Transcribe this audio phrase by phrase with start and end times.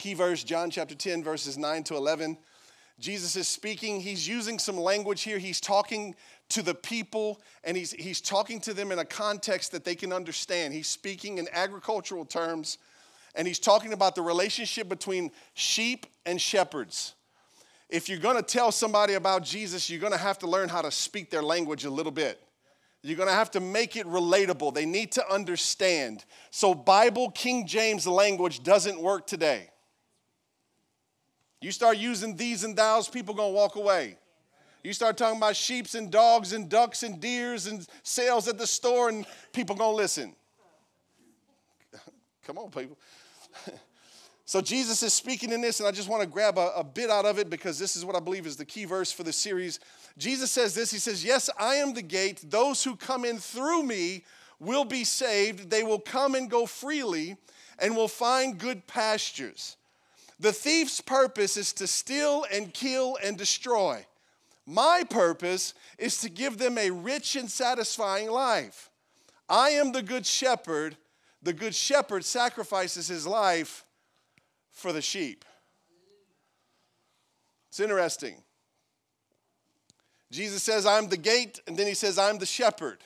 [0.00, 2.38] Key verse, John chapter 10, verses 9 to 11.
[2.98, 4.00] Jesus is speaking.
[4.00, 5.36] He's using some language here.
[5.38, 6.14] He's talking
[6.48, 10.10] to the people and he's, he's talking to them in a context that they can
[10.10, 10.72] understand.
[10.72, 12.78] He's speaking in agricultural terms
[13.34, 17.14] and he's talking about the relationship between sheep and shepherds.
[17.90, 20.80] If you're going to tell somebody about Jesus, you're going to have to learn how
[20.80, 22.40] to speak their language a little bit.
[23.02, 24.72] You're going to have to make it relatable.
[24.72, 26.24] They need to understand.
[26.50, 29.69] So, Bible, King James language doesn't work today.
[31.60, 34.16] You start using these and thous, people to walk away.
[34.82, 38.66] You start talking about sheeps and dogs and ducks and deers and sales at the
[38.66, 40.34] store, and people to listen.
[42.46, 42.96] Come on, people.
[44.46, 47.10] so Jesus is speaking in this, and I just want to grab a, a, bit
[47.10, 49.32] out of it because this is what I believe is the key verse for the
[49.32, 49.80] series.
[50.16, 52.42] Jesus says this He says, Yes, I am the gate.
[52.48, 54.24] Those who come in through me
[54.58, 55.68] will be saved.
[55.68, 57.36] They will come and go freely
[57.78, 59.76] and will find good pastures.
[60.40, 64.04] The thief's purpose is to steal and kill and destroy.
[64.66, 68.90] My purpose is to give them a rich and satisfying life.
[69.48, 70.96] I am the good shepherd
[71.42, 73.84] the good shepherd sacrifices his life
[74.70, 75.44] for the sheep.
[77.68, 78.36] It's interesting.
[80.30, 82.98] Jesus says, I'm the gate, and then he says, I'm the shepherd.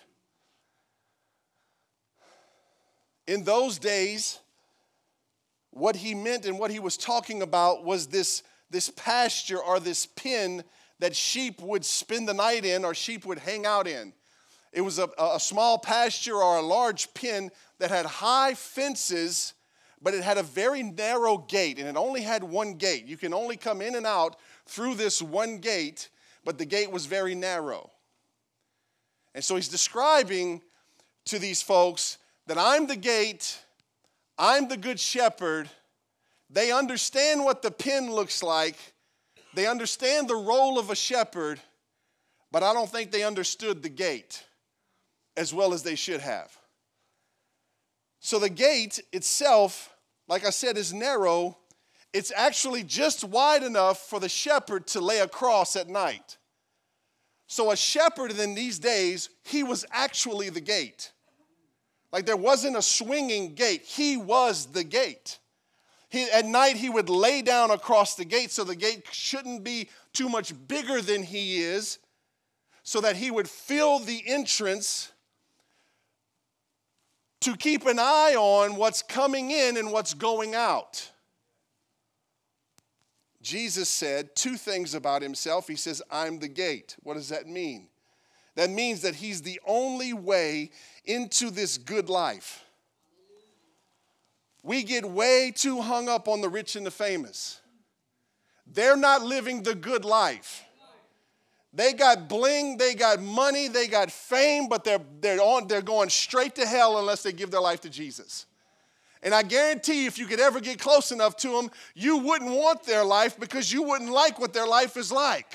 [3.26, 4.40] In those days,
[5.74, 10.06] what he meant and what he was talking about was this, this pasture or this
[10.06, 10.62] pen
[11.00, 14.12] that sheep would spend the night in or sheep would hang out in.
[14.72, 19.54] It was a, a small pasture or a large pen that had high fences,
[20.00, 23.06] but it had a very narrow gate, and it only had one gate.
[23.06, 24.36] You can only come in and out
[24.66, 26.08] through this one gate,
[26.44, 27.90] but the gate was very narrow.
[29.34, 30.62] And so he's describing
[31.26, 33.58] to these folks that I'm the gate,
[34.38, 35.70] I'm the good shepherd.
[36.50, 38.76] They understand what the pen looks like,
[39.54, 41.60] they understand the role of a shepherd,
[42.50, 44.44] but I don't think they understood the gate
[45.36, 46.56] as well as they should have.
[48.20, 49.94] So the gate itself,
[50.28, 51.58] like I said, is narrow.
[52.12, 56.38] It's actually just wide enough for the shepherd to lay across at night.
[57.46, 61.12] So a shepherd in these days, he was actually the gate.
[62.14, 65.40] Like there wasn't a swinging gate, he was the gate.
[66.10, 69.88] He, at night, he would lay down across the gate so the gate shouldn't be
[70.12, 71.98] too much bigger than he is,
[72.84, 75.10] so that he would fill the entrance
[77.40, 81.10] to keep an eye on what's coming in and what's going out.
[83.42, 85.66] Jesus said two things about himself.
[85.66, 86.94] He says, I'm the gate.
[87.02, 87.88] What does that mean?
[88.56, 90.70] That means that he's the only way
[91.04, 92.64] into this good life.
[94.62, 97.60] We get way too hung up on the rich and the famous.
[98.66, 100.64] They're not living the good life.
[101.74, 106.08] They got bling, they got money, they got fame, but they're, they're, on, they're going
[106.08, 108.46] straight to hell unless they give their life to Jesus.
[109.24, 112.84] And I guarantee if you could ever get close enough to them, you wouldn't want
[112.84, 115.52] their life because you wouldn't like what their life is like.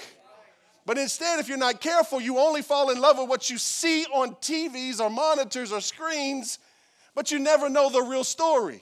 [0.89, 4.05] But instead, if you're not careful, you only fall in love with what you see
[4.05, 6.57] on TVs or monitors or screens,
[7.13, 8.81] but you never know the real story.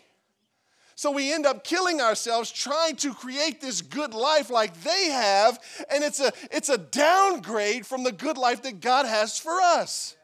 [0.95, 5.59] So we end up killing ourselves trying to create this good life like they have,
[5.91, 10.15] and it's a, it's a downgrade from the good life that God has for us.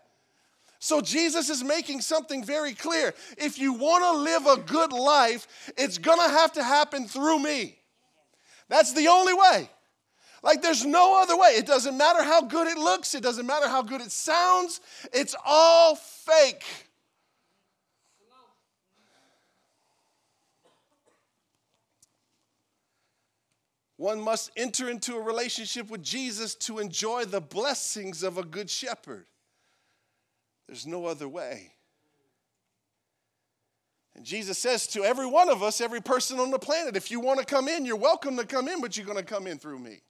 [0.80, 3.14] So Jesus is making something very clear.
[3.38, 7.40] If you want to live a good life, it's going to have to happen through
[7.40, 7.78] me.
[8.70, 9.70] That's the only way.
[10.44, 11.52] Like there's no other way.
[11.52, 14.82] It doesn't matter how good it looks, it doesn't matter how good it sounds.
[15.14, 16.66] It's all fake.
[23.96, 28.70] One must enter into a relationship with Jesus to enjoy the blessings of a good
[28.70, 29.26] shepherd.
[30.68, 31.72] There's no other way.
[34.16, 37.22] And Jesus says to every one of us, every person on the planet, if you
[37.22, 39.58] want to come in, you're welcome to come in, but you're going to come in
[39.58, 40.02] through me.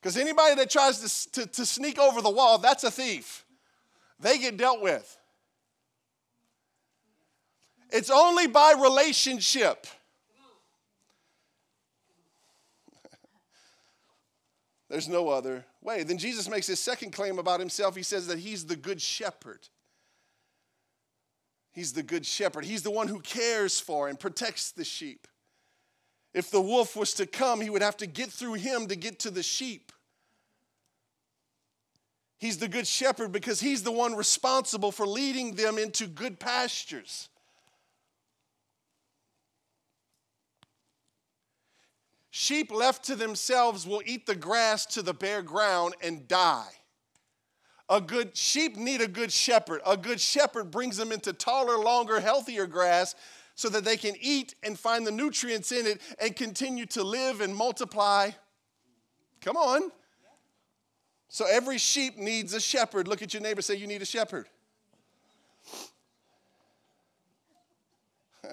[0.00, 3.44] Because anybody that tries to, to, to, sneak over the wall, that's a thief.
[4.20, 5.18] They get dealt with.
[7.90, 9.86] It's only by relationship.
[14.88, 16.04] There's no other way.
[16.04, 17.96] Then Jesus makes his second claim about himself.
[17.96, 19.66] He says that he's the good shepherd.
[21.72, 22.64] He's the good shepherd.
[22.64, 25.26] He's the one who cares for and protects the sheep.
[26.38, 29.18] If the wolf was to come, he would have to get through him to get
[29.20, 29.90] to the sheep.
[32.38, 37.28] He's the good shepherd because he's the one responsible for leading them into good pastures.
[42.30, 46.70] Sheep left to themselves will eat the grass to the bare ground and die.
[47.88, 49.80] A good sheep need a good shepherd.
[49.84, 53.16] A good shepherd brings them into taller, longer, healthier grass
[53.58, 57.40] so that they can eat and find the nutrients in it and continue to live
[57.40, 58.30] and multiply.
[59.40, 59.90] Come on.
[61.26, 63.08] So every sheep needs a shepherd.
[63.08, 64.46] Look at your neighbor, say, You need a shepherd.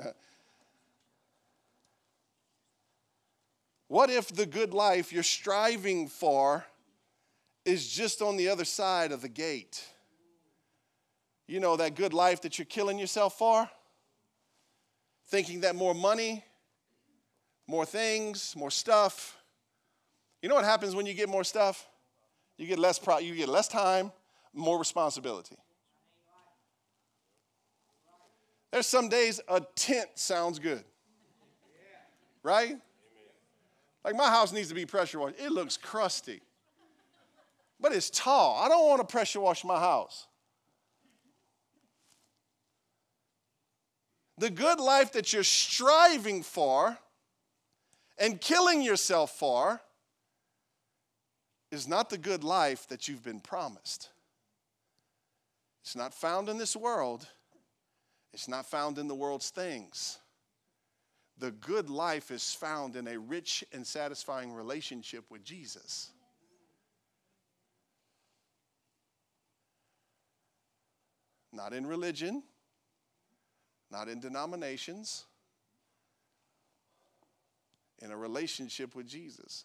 [3.87, 6.65] what if the good life you're striving for
[7.63, 9.85] is just on the other side of the gate?
[11.45, 13.69] You know, that good life that you're killing yourself for?
[15.27, 16.43] Thinking that more money,
[17.67, 19.37] more things, more stuff.
[20.41, 21.87] You know what happens when you get more stuff?
[22.57, 24.11] You get less pro- you get less time,
[24.53, 25.57] more responsibility.
[28.71, 30.83] There's some days a tent sounds good.
[32.43, 32.75] Right?
[34.03, 35.39] Like my house needs to be pressure washed.
[35.39, 36.41] It looks crusty.
[37.79, 38.61] But it's tall.
[38.63, 40.27] I don't want to pressure wash my house.
[44.37, 46.97] The good life that you're striving for
[48.17, 49.81] and killing yourself for
[51.71, 54.09] is not the good life that you've been promised.
[55.83, 57.27] It's not found in this world,
[58.33, 60.19] it's not found in the world's things.
[61.37, 66.11] The good life is found in a rich and satisfying relationship with Jesus.
[71.51, 72.43] Not in religion,
[73.95, 75.23] not in denominations,
[77.99, 79.63] in a relationship with Jesus.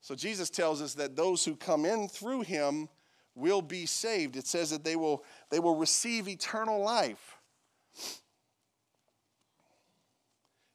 [0.00, 2.88] So Jesus tells us that those who come in through him
[3.34, 4.36] will be saved.
[4.36, 7.36] It says that they will, they will receive eternal life.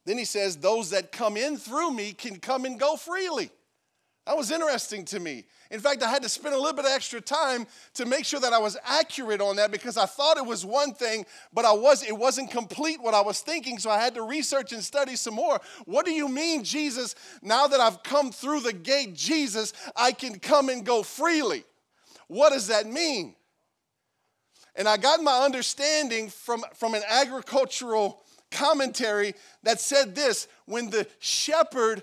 [0.04, 3.50] Then he says, Those that come in through me can come and go freely.
[4.26, 5.44] That was interesting to me.
[5.72, 8.38] In fact, I had to spend a little bit of extra time to make sure
[8.38, 11.72] that I was accurate on that because I thought it was one thing, but I
[11.72, 15.16] was it wasn't complete what I was thinking, so I had to research and study
[15.16, 15.60] some more.
[15.86, 17.16] What do you mean, Jesus?
[17.42, 21.64] Now that I've come through the gate, Jesus, I can come and go freely.
[22.28, 23.34] What does that mean?
[24.76, 28.22] And I got my understanding from, from an agricultural
[28.52, 29.34] commentary
[29.64, 32.02] that said this when the shepherd,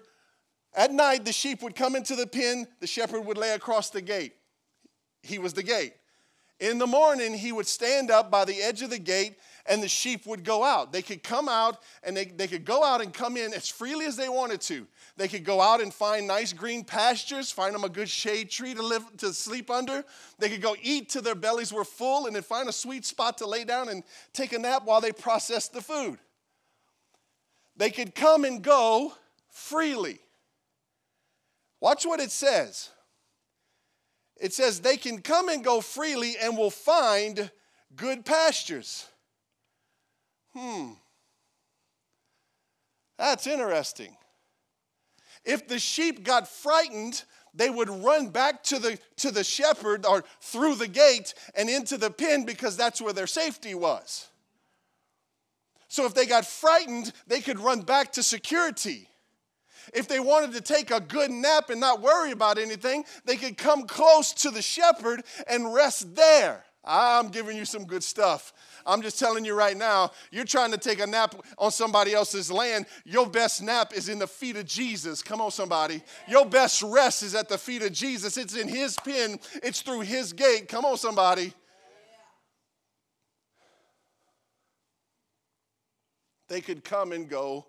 [0.80, 4.00] at night, the sheep would come into the pen, the shepherd would lay across the
[4.00, 4.32] gate.
[5.22, 5.92] He was the gate.
[6.62, 9.36] In the morning, he would stand up by the edge of the gate
[9.66, 10.94] and the sheep would go out.
[10.94, 14.06] They could come out and they, they could go out and come in as freely
[14.06, 14.88] as they wanted to.
[15.18, 18.74] They could go out and find nice green pastures, find them a good shade tree
[18.74, 20.06] to live to sleep under.
[20.38, 23.38] They could go eat till their bellies were full and then find a sweet spot
[23.40, 24.02] to lay down and
[24.32, 26.20] take a nap while they processed the food.
[27.76, 29.12] They could come and go
[29.50, 30.20] freely.
[31.82, 32.90] Watch what it says.
[34.40, 37.52] It says they can come and go freely and will find
[37.96, 39.08] good pastures.
[40.54, 40.92] Hmm.
[43.18, 44.16] That's interesting.
[45.44, 47.24] If the sheep got frightened,
[47.54, 51.98] they would run back to the, to the shepherd or through the gate and into
[51.98, 54.28] the pen because that's where their safety was.
[55.88, 59.10] So if they got frightened, they could run back to security.
[59.94, 63.58] If they wanted to take a good nap and not worry about anything, they could
[63.58, 66.64] come close to the shepherd and rest there.
[66.84, 68.54] I'm giving you some good stuff.
[68.86, 72.50] I'm just telling you right now, you're trying to take a nap on somebody else's
[72.52, 72.86] land.
[73.06, 75.22] Your best nap is in the feet of Jesus.
[75.22, 76.02] Come on, somebody.
[76.28, 78.38] Your best rest is at the feet of Jesus.
[78.38, 80.68] It's in His pen, it's through His gate.
[80.68, 81.54] Come on, somebody.
[86.48, 87.68] They could come and go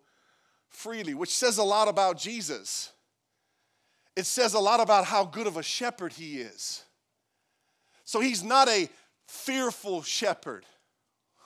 [0.70, 2.92] freely, which says a lot about Jesus.
[4.16, 6.84] It says a lot about how good of a shepherd he is.
[8.04, 8.88] So he's not a
[9.26, 10.64] fearful shepherd.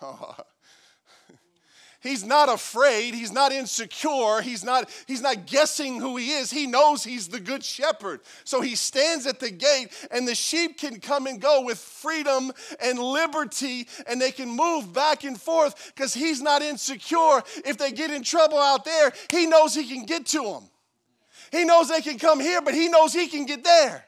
[0.03, 0.37] Oh,
[2.05, 6.53] he's not afraid, he's not insecure, he's not he's not guessing who he is.
[6.53, 8.21] He knows he's the good shepherd.
[8.45, 12.53] So he stands at the gate and the sheep can come and go with freedom
[12.81, 17.43] and liberty and they can move back and forth cuz he's not insecure.
[17.65, 20.71] If they get in trouble out there, he knows he can get to them.
[21.51, 24.07] He knows they can come here, but he knows he can get there.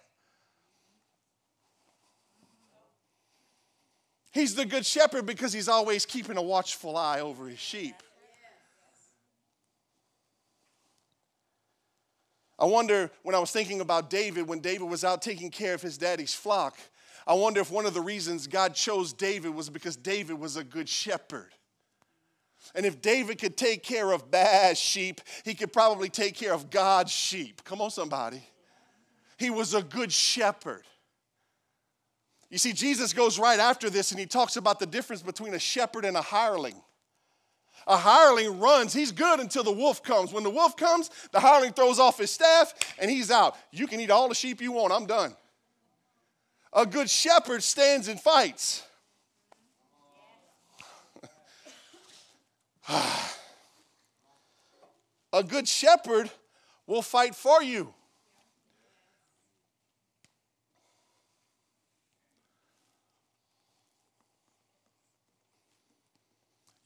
[4.37, 7.95] He's the good shepherd because he's always keeping a watchful eye over his sheep.
[12.59, 15.81] I wonder when I was thinking about David, when David was out taking care of
[15.81, 16.76] his daddy's flock,
[17.26, 20.64] I wonder if one of the reasons God chose David was because David was a
[20.64, 21.49] good shepherd.
[22.75, 26.69] And if David could take care of bad sheep, he could probably take care of
[26.69, 27.64] God's sheep.
[27.64, 28.43] Come on, somebody.
[29.38, 30.83] He was a good shepherd.
[32.50, 35.59] You see, Jesus goes right after this and he talks about the difference between a
[35.59, 36.81] shepherd and a hireling.
[37.88, 40.33] A hireling runs, he's good until the wolf comes.
[40.33, 43.57] When the wolf comes, the hireling throws off his staff and he's out.
[43.71, 45.37] You can eat all the sheep you want, I'm done.
[46.73, 48.83] A good shepherd stands and fights.
[55.33, 56.31] a good shepherd
[56.87, 57.93] will fight for you.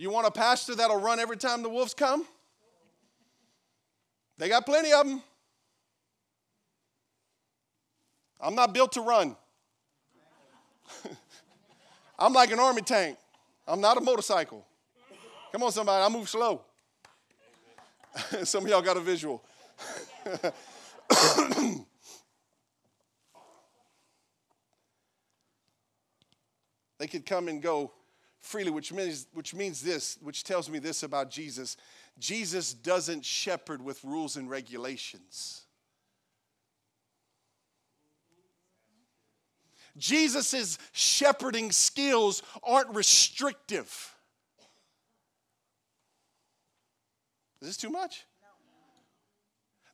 [0.01, 2.25] You want a pastor that'll run every time the wolves come?
[4.39, 5.21] They got plenty of them.
[8.41, 9.37] I'm not built to run.
[12.19, 13.19] I'm like an army tank.
[13.69, 14.65] I'm not a motorcycle.
[15.53, 16.63] Come on, somebody, I move slow.
[18.45, 19.45] Some of y'all got a visual.
[26.99, 27.93] they could come and go
[28.41, 31.77] freely, which means, which means this, which tells me this about Jesus.
[32.19, 35.63] Jesus doesn't shepherd with rules and regulations.
[39.97, 44.15] Jesus' shepherding skills aren't restrictive.
[47.61, 48.25] Is this too much?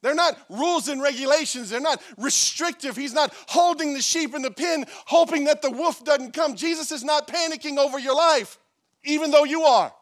[0.06, 1.68] They're not rules and regulations.
[1.68, 2.94] They're not restrictive.
[2.94, 6.54] He's not holding the sheep in the pen, hoping that the wolf doesn't come.
[6.54, 8.56] Jesus is not panicking over your life,
[9.02, 9.92] even though you are.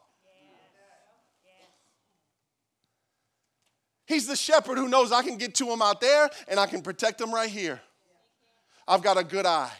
[4.05, 6.83] He's the shepherd who knows I can get to him out there and I can
[6.83, 7.81] protect him right here.
[8.87, 9.73] I've got a good eye.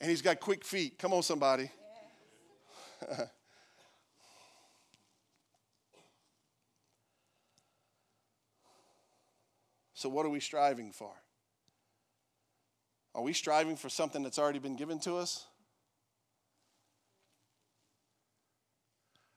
[0.00, 0.98] And he's got quick feet.
[0.98, 1.70] Come on, somebody.
[9.94, 11.12] So, what are we striving for?
[13.14, 15.46] Are we striving for something that's already been given to us?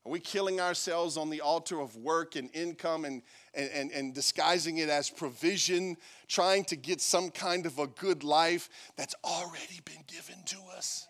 [0.04, 3.22] Are we killing ourselves on the altar of work and income and,
[3.54, 5.98] and, and, and, disguising it as provision,
[6.30, 11.08] trying to get some kind of a good life that's already been given to us?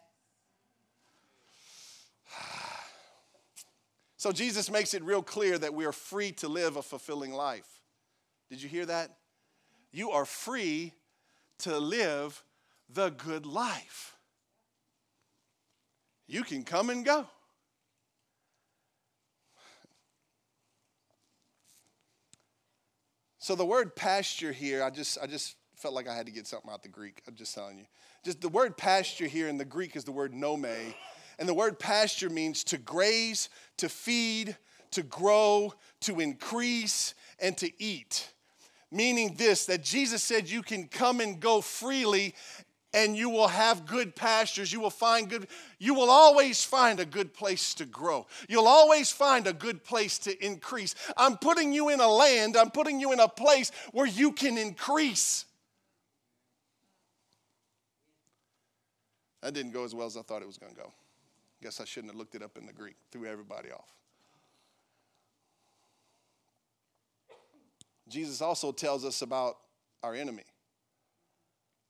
[4.19, 7.67] So Jesus makes it real clear that we are free to live a fulfilling life.
[8.49, 9.15] Did you hear that?
[9.91, 10.93] You are free
[11.59, 12.43] to live
[12.89, 14.15] the good life.
[16.27, 17.25] You can come and go.
[23.39, 26.47] So the word pasture here, I just I just felt like I had to get
[26.47, 27.21] something out the Greek.
[27.27, 27.85] I'm just telling you.
[28.25, 30.65] Just the word pasture here in the Greek is the word nome.
[31.39, 34.57] And the word pasture means to graze, to feed,
[34.91, 38.33] to grow, to increase, and to eat
[38.91, 42.33] meaning this that Jesus said you can come and go freely
[42.93, 44.71] and you will have good pastures.
[44.71, 45.47] You will find good
[45.79, 48.25] you will always find a good place to grow.
[48.47, 50.95] You'll always find a good place to increase.
[51.15, 54.57] I'm putting you in a land i'm putting you in a place where you can
[54.57, 55.45] increase.
[59.41, 60.91] That didn't go as well as i thought it was going to go.
[61.61, 63.97] Guess i shouldn't have looked it up in the greek threw everybody off
[68.09, 69.57] Jesus also tells us about
[70.03, 70.43] our enemy.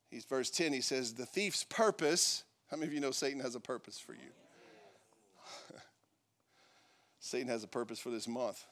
[0.09, 2.43] He's verse 10, he says, The thief's purpose.
[2.71, 4.29] How many of you know Satan has a purpose for you?
[7.19, 8.65] Satan has a purpose for this month,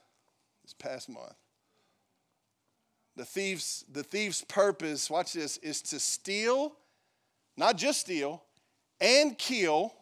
[0.63, 1.35] this past month.
[3.15, 6.73] The thief's, the thief's purpose, watch this, is to steal,
[7.55, 8.43] not just steal,
[8.99, 9.93] and kill,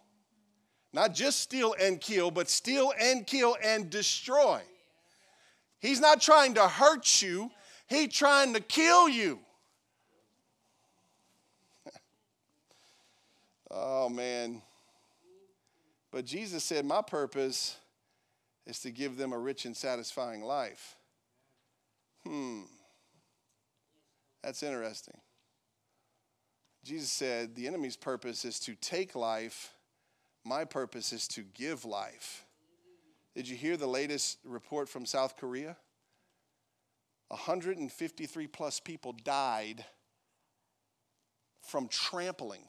[0.91, 4.61] not just steal and kill, but steal and kill and destroy.
[5.83, 7.51] He's not trying to hurt you,
[7.87, 9.37] he's trying to kill you.
[13.69, 14.61] oh, man.
[16.09, 17.75] But Jesus said, My purpose
[18.65, 20.95] is to give them a rich and satisfying life.
[22.25, 22.61] Hmm.
[24.41, 25.19] That's interesting.
[26.85, 29.73] Jesus said, The enemy's purpose is to take life,
[30.45, 32.45] my purpose is to give life.
[33.35, 35.75] Did you hear the latest report from South Korea?
[37.29, 39.83] 153 plus people died
[41.61, 42.61] from trampling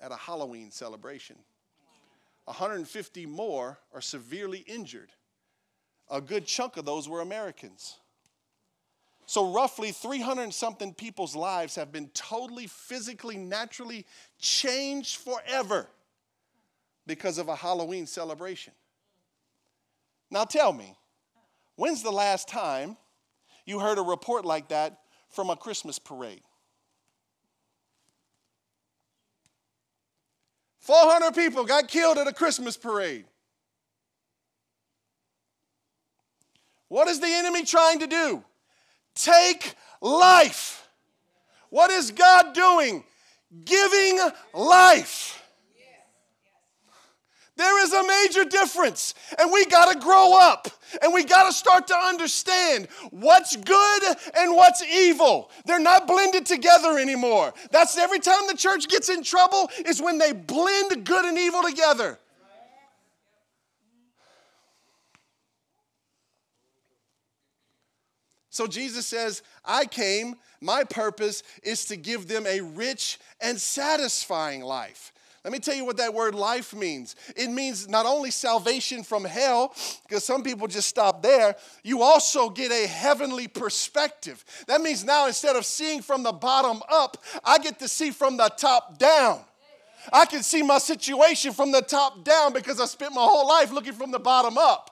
[0.00, 1.36] at a Halloween celebration.
[2.46, 5.10] 150 more are severely injured.
[6.10, 7.98] A good chunk of those were Americans.
[9.26, 14.04] So, roughly 300 something people's lives have been totally, physically, naturally
[14.38, 15.88] changed forever
[17.06, 18.72] because of a Halloween celebration.
[20.32, 20.96] Now tell me,
[21.76, 22.96] when's the last time
[23.66, 24.98] you heard a report like that
[25.28, 26.40] from a Christmas parade?
[30.80, 33.26] 400 people got killed at a Christmas parade.
[36.88, 38.42] What is the enemy trying to do?
[39.14, 40.88] Take life.
[41.68, 43.04] What is God doing?
[43.64, 44.18] Giving
[44.54, 45.31] life.
[47.56, 50.68] There is a major difference, and we got to grow up
[51.02, 54.02] and we got to start to understand what's good
[54.36, 55.50] and what's evil.
[55.64, 57.52] They're not blended together anymore.
[57.70, 61.62] That's every time the church gets in trouble, is when they blend good and evil
[61.62, 62.18] together.
[68.50, 74.60] So Jesus says, I came, my purpose is to give them a rich and satisfying
[74.60, 75.12] life.
[75.44, 77.16] Let me tell you what that word life means.
[77.36, 79.74] It means not only salvation from hell,
[80.06, 84.44] because some people just stop there, you also get a heavenly perspective.
[84.68, 88.36] That means now instead of seeing from the bottom up, I get to see from
[88.36, 89.40] the top down.
[90.12, 93.72] I can see my situation from the top down because I spent my whole life
[93.72, 94.90] looking from the bottom up.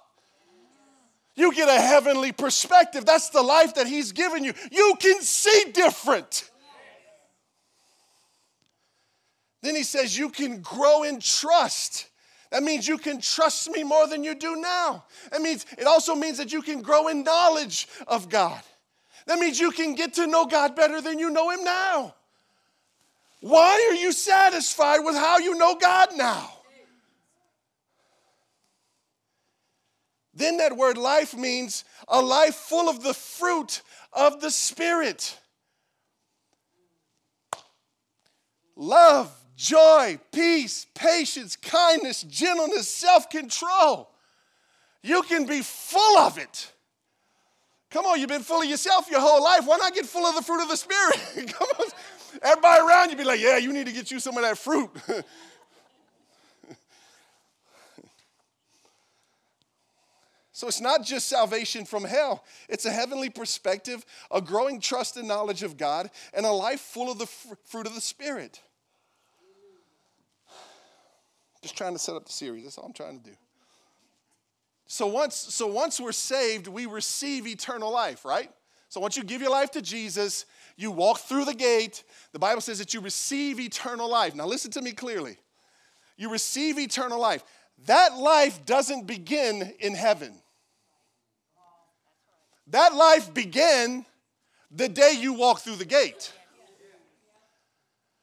[1.36, 3.06] You get a heavenly perspective.
[3.06, 4.52] That's the life that He's given you.
[4.70, 6.49] You can see different.
[9.62, 12.06] Then he says, You can grow in trust.
[12.50, 15.04] That means you can trust me more than you do now.
[15.30, 18.60] That means it also means that you can grow in knowledge of God.
[19.26, 22.14] That means you can get to know God better than you know him now.
[23.40, 26.50] Why are you satisfied with how you know God now?
[30.34, 35.38] Then that word life means a life full of the fruit of the Spirit.
[38.74, 44.08] Love, joy, peace, patience, kindness, gentleness, self control.
[45.02, 46.72] You can be full of it.
[47.90, 49.66] Come on, you've been full of yourself your whole life.
[49.66, 51.18] Why not get full of the fruit of the Spirit?
[51.52, 51.86] Come on.
[52.42, 54.88] Everybody around you be like, yeah, you need to get you some of that fruit.
[60.52, 65.26] so it's not just salvation from hell, it's a heavenly perspective, a growing trust and
[65.26, 68.60] knowledge of God, and a life full of the fr- fruit of the Spirit.
[71.62, 72.64] Just trying to set up the series.
[72.64, 73.36] That's all I'm trying to do.
[74.86, 78.50] So once, so once we're saved, we receive eternal life, right?
[78.88, 80.46] So once you give your life to Jesus,
[80.76, 82.02] you walk through the gate.
[82.32, 84.34] The Bible says that you receive eternal life.
[84.34, 85.38] Now listen to me clearly.
[86.16, 87.44] You receive eternal life.
[87.86, 90.34] That life doesn't begin in heaven.
[92.66, 94.04] That life began
[94.70, 96.32] the day you walk through the gate.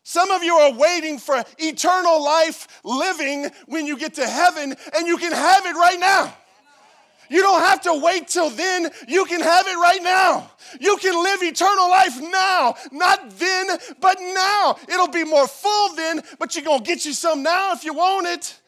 [0.07, 5.05] Some of you are waiting for eternal life living when you get to heaven, and
[5.05, 6.33] you can have it right now.
[7.29, 8.89] You don't have to wait till then.
[9.05, 10.49] You can have it right now.
[10.79, 12.75] You can live eternal life now.
[12.89, 13.67] Not then,
[13.99, 14.77] but now.
[14.87, 17.93] It'll be more full then, but you're going to get you some now if you
[17.93, 18.61] want it.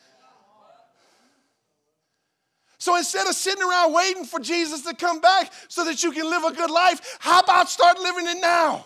[2.80, 6.30] So instead of sitting around waiting for Jesus to come back so that you can
[6.30, 8.86] live a good life, how about start living it now?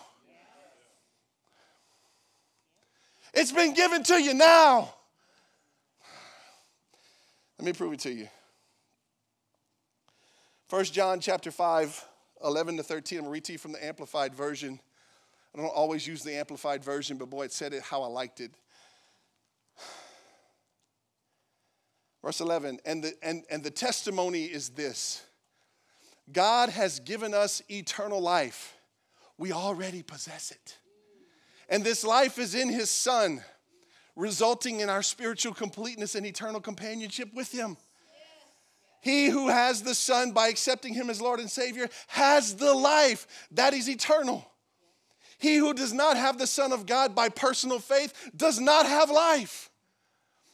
[3.34, 4.94] It's been given to you now.
[7.58, 8.28] Let me prove it to you.
[10.70, 12.04] 1 John chapter 5,
[12.44, 13.18] 11 to 13.
[13.18, 14.78] I'm going to read to you from the Amplified Version.
[15.54, 18.40] I don't always use the Amplified Version, but boy, it said it how I liked
[18.40, 18.52] it.
[22.22, 25.22] Verse 11, and the, and, and the testimony is this
[26.32, 28.76] God has given us eternal life.
[29.36, 30.78] We already possess it.
[31.68, 33.42] And this life is in his Son,
[34.16, 37.76] resulting in our spiritual completeness and eternal companionship with him.
[39.00, 43.26] He who has the Son by accepting him as Lord and Savior has the life
[43.50, 44.50] that is eternal.
[45.38, 49.10] He who does not have the Son of God by personal faith does not have
[49.10, 49.70] life.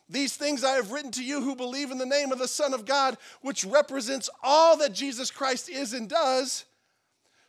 [0.08, 2.74] These things I have written to you who believe in the name of the Son
[2.74, 6.64] of God, which represents all that Jesus Christ is and does,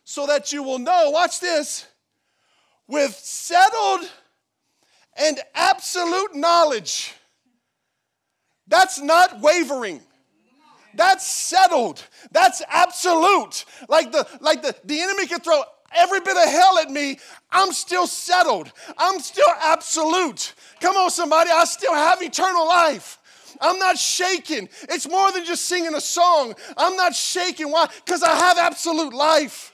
[0.04, 1.86] so that you will know, watch this,
[2.92, 4.08] with settled
[5.16, 7.14] and absolute knowledge.
[8.68, 10.02] That's not wavering.
[10.94, 12.04] That's settled.
[12.32, 13.64] That's absolute.
[13.88, 15.62] Like the like the, the enemy can throw
[15.94, 17.18] every bit of hell at me.
[17.50, 18.70] I'm still settled.
[18.98, 20.52] I'm still absolute.
[20.80, 21.50] Come on, somebody.
[21.50, 23.18] I still have eternal life.
[23.58, 24.68] I'm not shaking.
[24.82, 26.54] It's more than just singing a song.
[26.76, 27.70] I'm not shaking.
[27.70, 27.88] Why?
[28.04, 29.71] Because I have absolute life.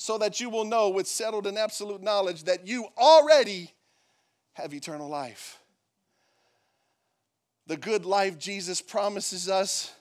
[0.00, 3.70] So that you will know with settled and absolute knowledge that you already
[4.54, 5.58] have eternal life.
[7.66, 9.92] The good life Jesus promises us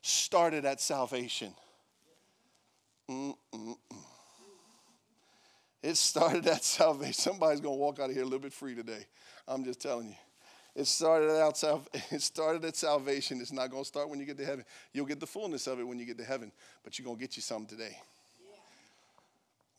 [0.00, 1.52] started at salvation.
[3.10, 3.76] Mm-mm-mm.
[5.82, 7.12] It started at salvation.
[7.12, 9.04] Somebody's going to walk out of here a little bit free today.
[9.46, 10.16] I'm just telling you.
[10.74, 11.62] It started out
[12.10, 13.38] it started at salvation.
[13.42, 14.64] It's not going to start when you get to heaven.
[14.94, 17.20] You'll get the fullness of it when you get to heaven, but you're going to
[17.20, 17.98] get you some today.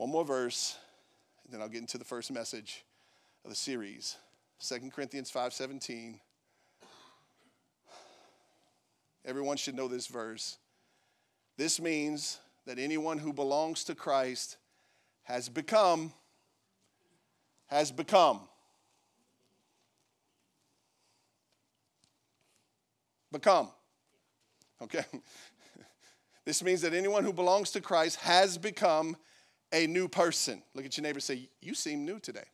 [0.04, 0.76] One more verse,
[1.46, 2.84] and then I'll get into the first message
[3.46, 4.18] of the series.
[4.60, 6.20] 2 Corinthians 5:17.
[9.24, 10.58] Everyone should know this verse.
[11.56, 14.58] This means that anyone who belongs to Christ
[15.22, 16.13] has become
[17.68, 18.50] has become
[23.32, 23.72] become.
[24.82, 25.06] Okay?
[26.46, 29.16] This means that anyone who belongs to Christ has become
[29.74, 30.62] a new person.
[30.74, 32.46] Look at your neighbor say, You seem new today.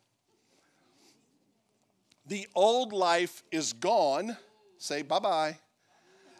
[2.25, 4.37] The old life is gone.
[4.77, 5.59] Say bye bye.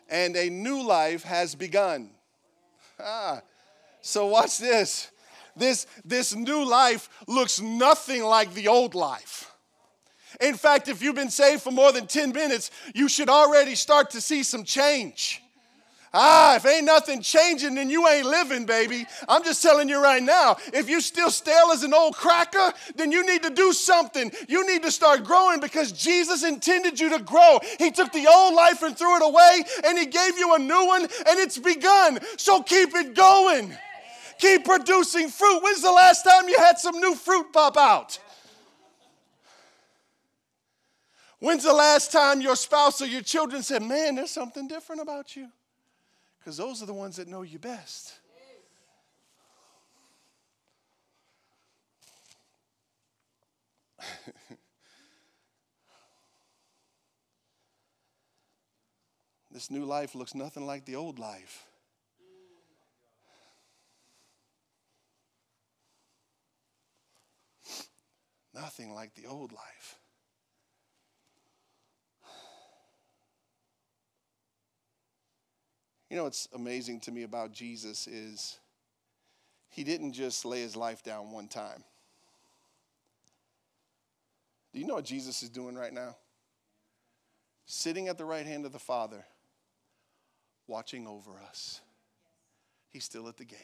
[0.10, 2.10] And a new life has begun.
[3.00, 3.42] Ah.
[4.02, 5.12] So, watch this.
[5.56, 9.52] This, this new life looks nothing like the old life.
[10.40, 14.12] In fact, if you've been saved for more than 10 minutes, you should already start
[14.12, 15.42] to see some change.
[16.12, 19.06] Ah, if ain't nothing changing, then you ain't living, baby.
[19.28, 20.58] I'm just telling you right now.
[20.74, 24.32] If you still stale as an old cracker, then you need to do something.
[24.48, 27.60] You need to start growing because Jesus intended you to grow.
[27.78, 30.88] He took the old life and threw it away, and He gave you a new
[30.88, 32.20] one, and it's begun.
[32.38, 33.72] So keep it going.
[34.40, 35.62] Keep producing fruit.
[35.62, 38.18] When's the last time you had some new fruit pop out?
[41.40, 45.36] When's the last time your spouse or your children said, Man, there's something different about
[45.36, 45.50] you?
[46.50, 48.14] Because those are the ones that know you best.
[59.52, 61.68] this new life looks nothing like the old life.
[68.56, 69.99] Nothing like the old life.
[76.10, 78.58] You know what's amazing to me about Jesus is
[79.70, 81.84] he didn't just lay his life down one time.
[84.74, 86.16] Do you know what Jesus is doing right now?
[87.66, 89.24] Sitting at the right hand of the Father,
[90.68, 91.82] watching over us.
[92.90, 93.60] He's still at the gate,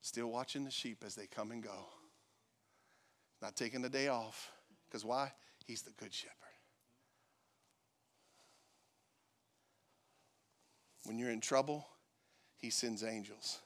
[0.00, 1.86] still watching the sheep as they come and go.
[3.42, 4.50] Not taking the day off.
[4.88, 5.32] Because why?
[5.66, 6.41] He's the good shepherd.
[11.04, 11.86] When you're in trouble,
[12.56, 13.58] he sends angels.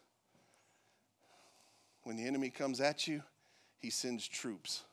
[2.03, 3.22] When the enemy comes at you,
[3.79, 4.85] he sends troops.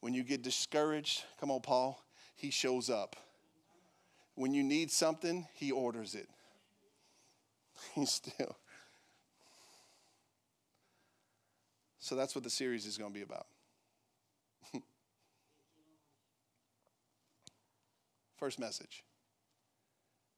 [0.00, 2.02] When you get discouraged, come on, Paul,
[2.34, 3.16] he shows up.
[4.34, 6.28] When you need something, he orders it.
[7.94, 8.56] He's still.
[11.98, 13.46] So that's what the series is going to be about.
[18.36, 19.02] First message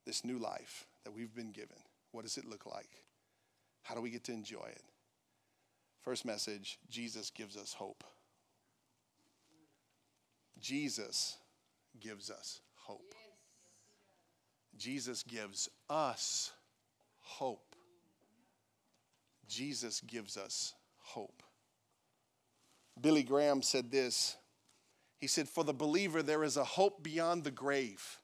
[0.07, 1.77] this new life that we've been given.
[2.13, 2.91] What does it look like?
[3.83, 4.83] How do we get to enjoy it?
[6.03, 8.05] First message Jesus gives us hope.
[10.61, 11.37] Jesus
[12.01, 13.15] gives us hope.
[14.77, 16.53] Jesus gives us
[17.21, 17.75] hope.
[19.49, 21.43] Jesus gives us hope.
[23.01, 24.37] Billy Graham said this.
[25.19, 28.19] He said, For the believer, there is a hope beyond the grave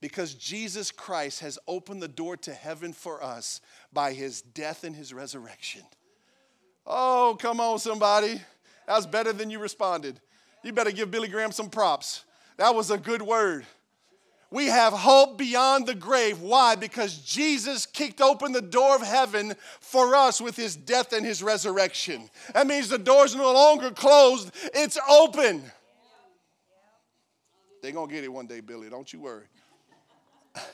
[0.00, 3.60] because Jesus Christ has opened the door to heaven for us
[3.92, 5.82] by his death and his resurrection.
[6.86, 8.40] Oh, come on, somebody.
[8.86, 10.20] That was better than you responded.
[10.62, 12.24] You better give Billy Graham some props.
[12.56, 13.66] That was a good word.
[14.50, 16.40] We have hope beyond the grave.
[16.40, 16.74] Why?
[16.74, 21.42] Because Jesus kicked open the door of heaven for us with his death and his
[21.42, 22.30] resurrection.
[22.54, 25.62] That means the door's no longer closed, it's open.
[27.82, 28.88] They're going to get it one day, Billy.
[28.88, 29.44] Don't you worry.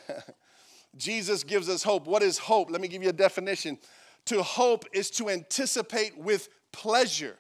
[0.96, 2.06] Jesus gives us hope.
[2.06, 2.70] What is hope?
[2.70, 3.78] Let me give you a definition.
[4.26, 7.36] To hope is to anticipate with pleasure.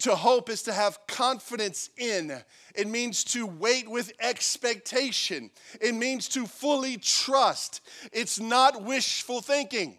[0.00, 2.32] To hope is to have confidence in.
[2.74, 5.50] It means to wait with expectation.
[5.80, 7.80] It means to fully trust.
[8.12, 9.98] It's not wishful thinking.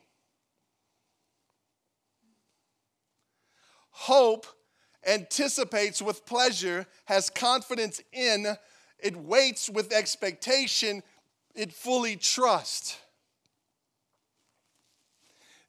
[3.91, 4.45] Hope
[5.05, 8.47] anticipates with pleasure, has confidence in,
[8.99, 11.03] it waits with expectation,
[11.60, 12.98] it fully trust.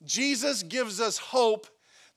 [0.04, 1.66] Jesus gives us hope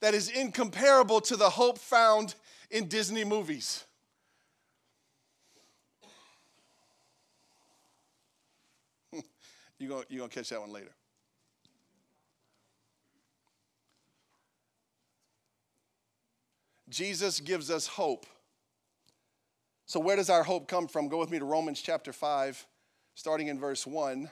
[0.00, 2.36] that is incomparable to the hope found
[2.70, 3.82] in Disney movies.
[9.80, 10.94] You're going you gonna catch that one later.
[16.88, 18.24] Jesus gives us hope.
[19.86, 21.08] So, where does our hope come from?
[21.08, 22.68] Go with me to Romans chapter 5
[23.14, 24.30] starting in verse 1.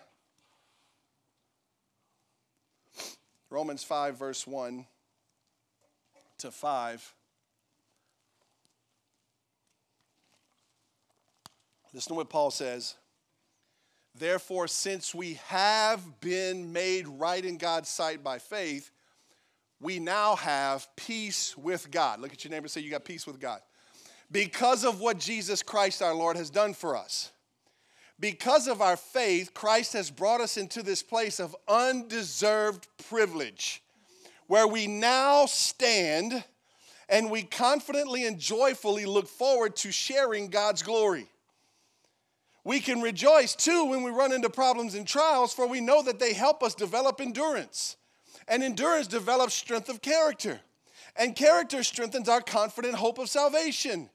[3.51, 4.87] Romans 5, verse 1
[6.39, 7.15] to 5.
[11.95, 12.95] Listen to what Paul says.
[14.15, 18.91] Therefore, since we have been made right in God's sight by faith,
[19.81, 22.21] we now have peace with God.
[22.21, 23.61] Look at your neighbor and say, You got peace with God.
[24.31, 27.33] Because of what Jesus Christ our Lord has done for us.
[28.23, 33.83] Because of our faith, Christ has brought us into this place of undeserved privilege
[34.47, 36.45] where we now stand
[37.09, 41.27] and we confidently and joyfully look forward to sharing God's glory.
[42.63, 46.21] We can rejoice too when we run into problems and trials, for we know that
[46.21, 47.97] they help us develop endurance.
[48.47, 50.61] And endurance develops strength of character.
[51.17, 54.11] And character strengthens our confident hope of salvation.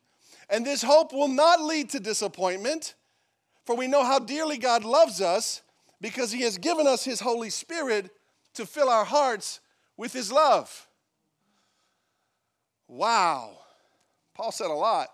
[0.50, 2.94] And this hope will not lead to disappointment,
[3.68, 5.62] for we know how dearly God loves us
[6.00, 8.10] because He has given us His Holy Spirit
[8.54, 9.60] to fill our hearts
[9.98, 10.88] with His love.
[12.88, 13.58] Wow.
[14.34, 15.10] Paul said a lot.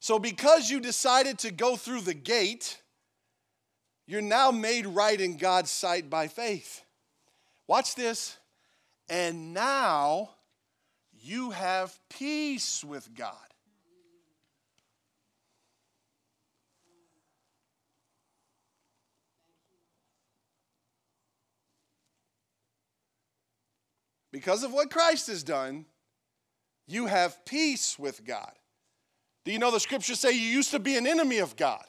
[0.00, 2.78] So, because you decided to go through the gate,
[4.06, 6.84] you're now made right in God's sight by faith.
[7.66, 8.36] Watch this.
[9.08, 10.30] And now
[11.22, 13.32] you have peace with God.
[24.36, 25.86] Because of what Christ has done,
[26.86, 28.52] you have peace with God.
[29.46, 31.82] Do you know the scriptures say you used to be an enemy of God?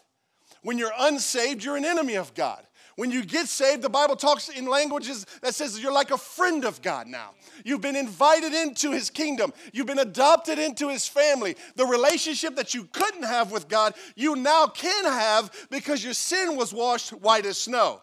[0.62, 2.66] When you're unsaved, you're an enemy of God.
[2.96, 6.64] When you get saved, the Bible talks in languages that says you're like a friend
[6.64, 7.32] of God now.
[7.66, 9.52] You've been invited into his kingdom.
[9.74, 11.58] You've been adopted into his family.
[11.76, 16.56] The relationship that you couldn't have with God, you now can have because your sin
[16.56, 18.02] was washed white as snow.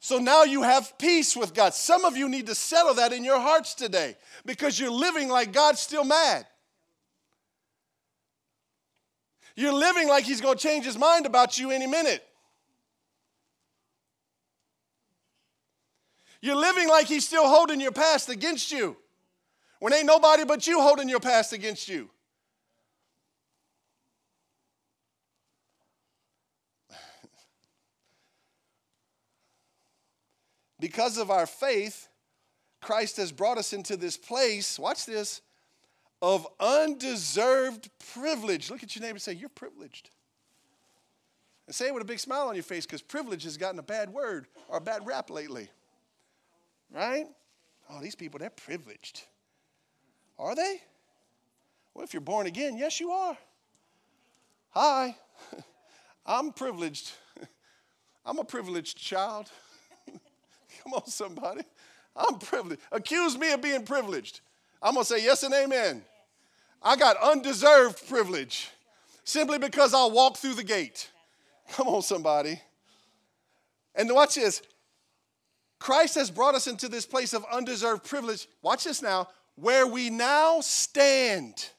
[0.00, 1.74] So now you have peace with God.
[1.74, 5.52] Some of you need to settle that in your hearts today because you're living like
[5.52, 6.46] God's still mad.
[9.54, 12.24] You're living like he's going to change his mind about you any minute.
[16.40, 18.96] You're living like he's still holding your past against you
[19.80, 22.08] when ain't nobody but you holding your past against you.
[30.80, 32.08] Because of our faith,
[32.80, 35.42] Christ has brought us into this place, watch this,
[36.22, 38.70] of undeserved privilege.
[38.70, 40.10] Look at your neighbor and say, You're privileged.
[41.66, 43.82] And say it with a big smile on your face because privilege has gotten a
[43.82, 45.68] bad word or a bad rap lately.
[46.92, 47.26] Right?
[47.88, 49.22] Oh, these people, they're privileged.
[50.38, 50.80] Are they?
[51.94, 53.36] Well, if you're born again, yes, you are.
[54.70, 55.16] Hi,
[56.26, 57.12] I'm privileged.
[58.24, 59.50] I'm a privileged child.
[60.90, 61.62] Come on, somebody.
[62.16, 62.82] I'm privileged.
[62.90, 64.40] Accuse me of being privileged.
[64.82, 66.02] I'm going to say yes and amen.
[66.82, 68.68] I got undeserved privilege
[69.22, 71.08] simply because I'll walk through the gate.
[71.72, 72.60] Come on, somebody.
[73.94, 74.62] And watch this.
[75.78, 78.48] Christ has brought us into this place of undeserved privilege.
[78.62, 81.70] Watch this now, where we now stand.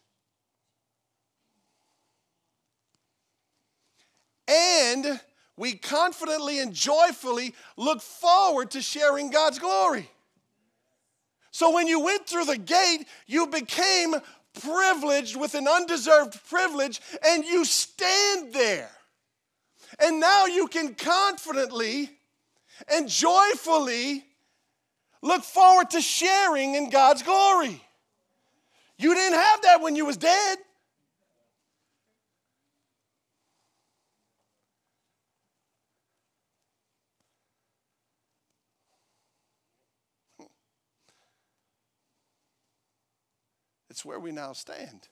[4.48, 5.20] And
[5.58, 10.10] we confidently and joyfully look forward to sharing God's glory.
[11.52, 14.16] So when you went through the gate, you became
[14.60, 18.90] privileged with an undeserved privilege, and you stand there.
[20.00, 22.10] And now you can confidently
[22.92, 24.26] and joyfully
[25.22, 27.82] look forward to sharing in God's glory.
[28.98, 30.58] You didn't have that when you was dead.
[43.92, 45.10] It's where we now stand.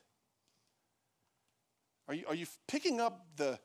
[2.08, 3.58] Are you, are you picking up the,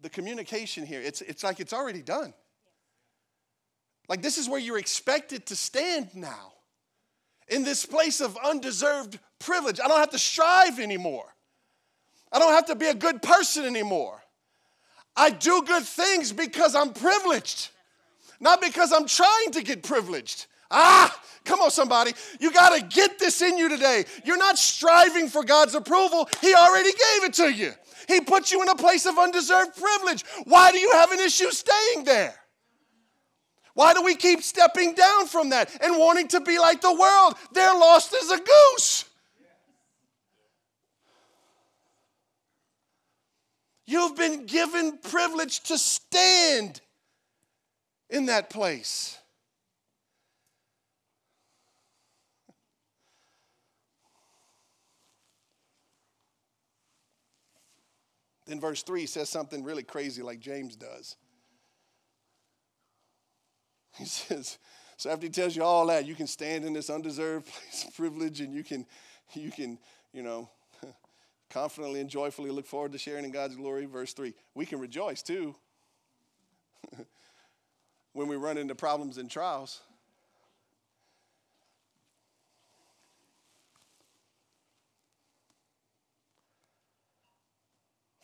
[0.00, 1.02] the communication here?
[1.02, 2.32] It's, it's like it's already done.
[4.08, 6.54] Like this is where you're expected to stand now.
[7.48, 9.78] In this place of undeserved privilege.
[9.78, 11.34] I don't have to strive anymore.
[12.32, 14.22] I don't have to be a good person anymore.
[15.14, 17.68] I do good things because I'm privileged,
[18.40, 20.46] not because I'm trying to get privileged.
[20.70, 22.12] Ah, come on, somebody.
[22.40, 24.04] You got to get this in you today.
[24.24, 27.72] You're not striving for God's approval, He already gave it to you.
[28.06, 30.24] He put you in a place of undeserved privilege.
[30.44, 32.34] Why do you have an issue staying there?
[33.74, 37.34] Why do we keep stepping down from that and wanting to be like the world?
[37.52, 39.04] They're lost as a goose.
[43.86, 46.80] You've been given privilege to stand
[48.10, 49.17] in that place.
[58.48, 61.16] Then verse 3 says something really crazy like James does.
[63.96, 64.58] He says,
[64.96, 67.94] so after he tells you all that, you can stand in this undeserved place of
[67.94, 68.86] privilege and you can,
[69.34, 69.78] you can,
[70.14, 70.48] you know,
[71.50, 73.84] confidently and joyfully look forward to sharing in God's glory.
[73.84, 75.54] Verse 3 we can rejoice too
[78.14, 79.82] when we run into problems and trials.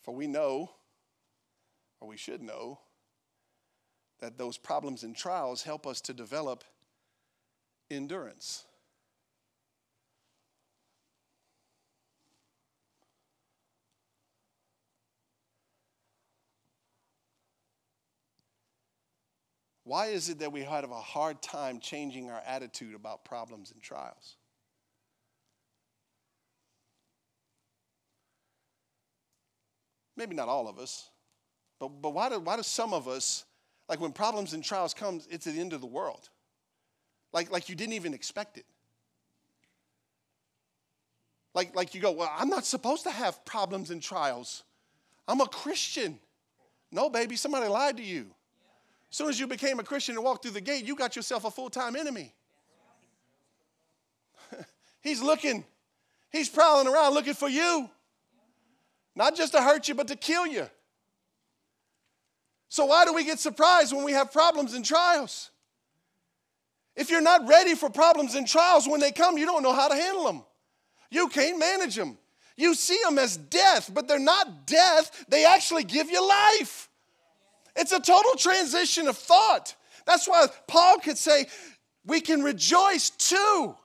[0.04, 0.70] For we know,
[2.00, 2.78] or we should know,
[4.20, 6.62] that those problems and trials help us to develop
[7.90, 8.64] endurance.
[19.84, 23.82] Why is it that we have a hard time changing our attitude about problems and
[23.82, 24.36] trials?
[30.16, 31.10] Maybe not all of us,
[31.80, 33.44] but, but why, do, why do some of us,
[33.88, 36.28] like when problems and trials come, it's the end of the world?
[37.32, 38.64] Like, like you didn't even expect it.
[41.54, 44.64] Like, like you go, well, I'm not supposed to have problems and trials.
[45.26, 46.18] I'm a Christian.
[46.90, 48.26] No, baby, somebody lied to you.
[49.10, 51.44] As soon as you became a Christian and walked through the gate, you got yourself
[51.44, 52.32] a full time enemy.
[55.02, 55.64] he's looking,
[56.30, 57.88] he's prowling around looking for you.
[59.16, 60.68] Not just to hurt you, but to kill you.
[62.68, 65.50] So, why do we get surprised when we have problems and trials?
[66.96, 69.88] If you're not ready for problems and trials when they come, you don't know how
[69.88, 70.42] to handle them.
[71.08, 72.18] You can't manage them.
[72.56, 76.88] You see them as death, but they're not death, they actually give you life.
[77.76, 79.76] It's a total transition of thought.
[80.04, 81.46] That's why Paul could say,
[82.04, 83.76] we can rejoice too.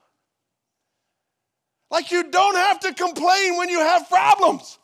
[1.91, 4.78] Like you don't have to complain when you have problems.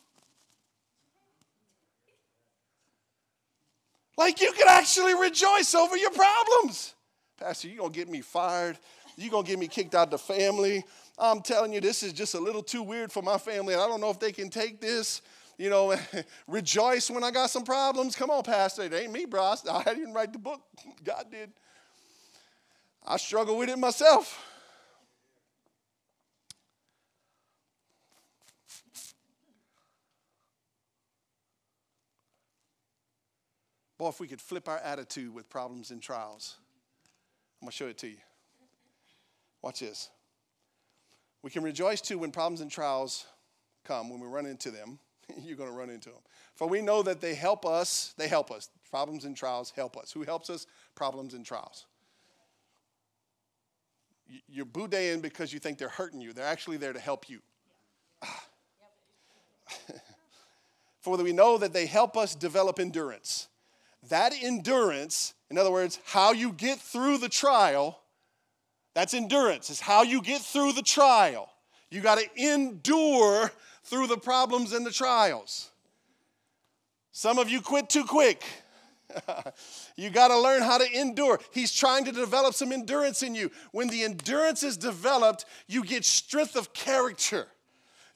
[4.18, 6.94] Like you can actually rejoice over your problems.
[7.40, 8.78] Pastor, you're going to get me fired.
[9.18, 10.84] You're going to get me kicked out the family.
[11.18, 13.74] I'm telling you, this is just a little too weird for my family.
[13.74, 15.22] and I don't know if they can take this
[15.58, 15.96] you know,
[16.48, 18.16] rejoice when I got some problems.
[18.16, 18.84] Come on, Pastor.
[18.84, 19.56] It ain't me, bro.
[19.72, 20.62] I didn't write the book.
[21.04, 21.52] God did.
[23.06, 24.42] I struggle with it myself.
[33.98, 36.58] Boy, if we could flip our attitude with problems and trials,
[37.62, 38.18] I'm going to show it to you.
[39.62, 40.10] Watch this.
[41.42, 43.26] We can rejoice too when problems and trials
[43.84, 45.00] come, when we run into them.
[45.44, 46.20] you're going to run into them.
[46.56, 48.70] For we know that they help us, they help us.
[48.90, 50.12] Problems and trials help us.
[50.12, 50.68] Who helps us?
[50.96, 51.86] Problems and trials.
[54.48, 56.34] You're boudin because you think they're hurting you.
[56.34, 57.40] They're actually there to help you.
[58.24, 58.46] Ah.
[61.02, 63.48] For we know that they help us develop endurance.
[64.10, 68.00] That endurance, in other words, how you get through the trial,
[68.94, 71.50] that's endurance, is how you get through the trial.
[71.90, 73.52] You got to endure
[73.84, 75.70] through the problems and the trials.
[77.12, 78.44] Some of you quit too quick.
[79.96, 81.40] you got to learn how to endure.
[81.52, 83.52] He's trying to develop some endurance in you.
[83.72, 87.48] When the endurance is developed, you get strength of character.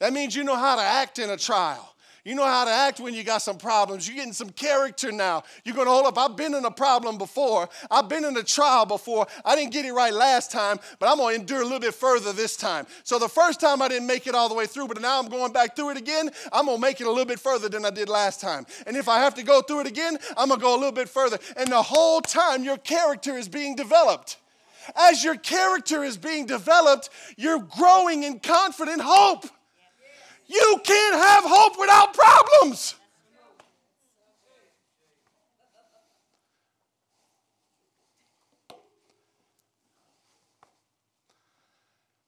[0.00, 1.94] That means you know how to act in a trial.
[2.24, 4.06] You know how to act when you got some problems.
[4.06, 5.42] You're getting some character now.
[5.64, 6.18] You're going to hold up.
[6.18, 7.68] I've been in a problem before.
[7.90, 9.26] I've been in a trial before.
[9.44, 11.94] I didn't get it right last time, but I'm going to endure a little bit
[11.94, 12.86] further this time.
[13.04, 15.28] So the first time I didn't make it all the way through, but now I'm
[15.28, 16.30] going back through it again.
[16.52, 18.66] I'm going to make it a little bit further than I did last time.
[18.86, 20.92] And if I have to go through it again, I'm going to go a little
[20.92, 21.38] bit further.
[21.56, 24.36] And the whole time, your character is being developed.
[24.96, 29.46] As your character is being developed, you're growing in confident hope.
[30.50, 32.96] You can't have hope without problems.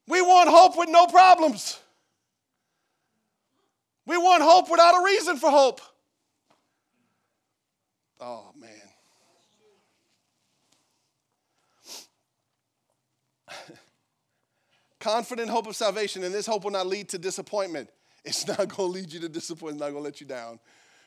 [0.06, 1.80] We want hope with no problems.
[4.06, 5.80] We want hope without a reason for hope.
[8.20, 8.70] Oh, man.
[15.00, 17.90] confident hope of salvation, and this hope will not lead to disappointment.
[18.24, 20.60] It's not going to lead you to disappointment, it's not going to let you down.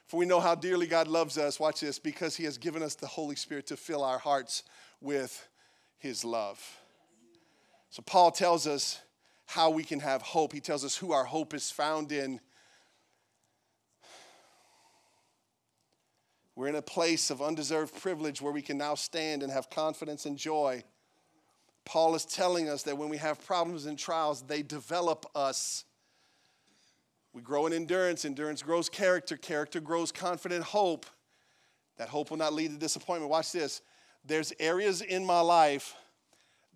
[0.07, 2.95] For we know how dearly God loves us, watch this, because He has given us
[2.95, 4.63] the Holy Spirit to fill our hearts
[5.01, 5.47] with
[5.97, 6.59] His love.
[7.89, 8.99] So, Paul tells us
[9.45, 10.53] how we can have hope.
[10.53, 12.39] He tells us who our hope is found in.
[16.55, 20.25] We're in a place of undeserved privilege where we can now stand and have confidence
[20.25, 20.83] and joy.
[21.83, 25.83] Paul is telling us that when we have problems and trials, they develop us.
[27.35, 31.05] We grow in endurance, endurance grows character, character grows confident hope.
[31.97, 33.29] That hope will not lead to disappointment.
[33.29, 33.81] Watch this.
[34.23, 35.95] There's areas in my life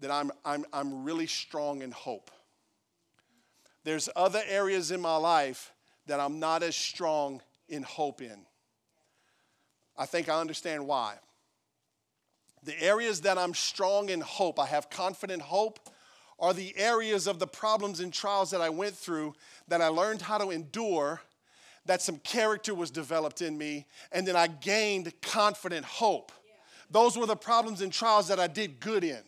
[0.02, 2.30] that I'm, I'm, I'm really strong in hope.
[3.86, 5.72] There's other areas in my life
[6.08, 8.46] that I'm not as strong in hope in.
[9.98, 11.16] I think I understand why.
[12.64, 15.80] The areas that I'm strong in hope, I have confident hope,
[16.40, 19.36] are the areas of the problems and trials that I went through
[19.68, 21.22] that I learned how to endure,
[21.86, 26.32] that some character was developed in me, and then I gained confident hope.
[26.90, 29.22] Those were the problems and trials that I did good in.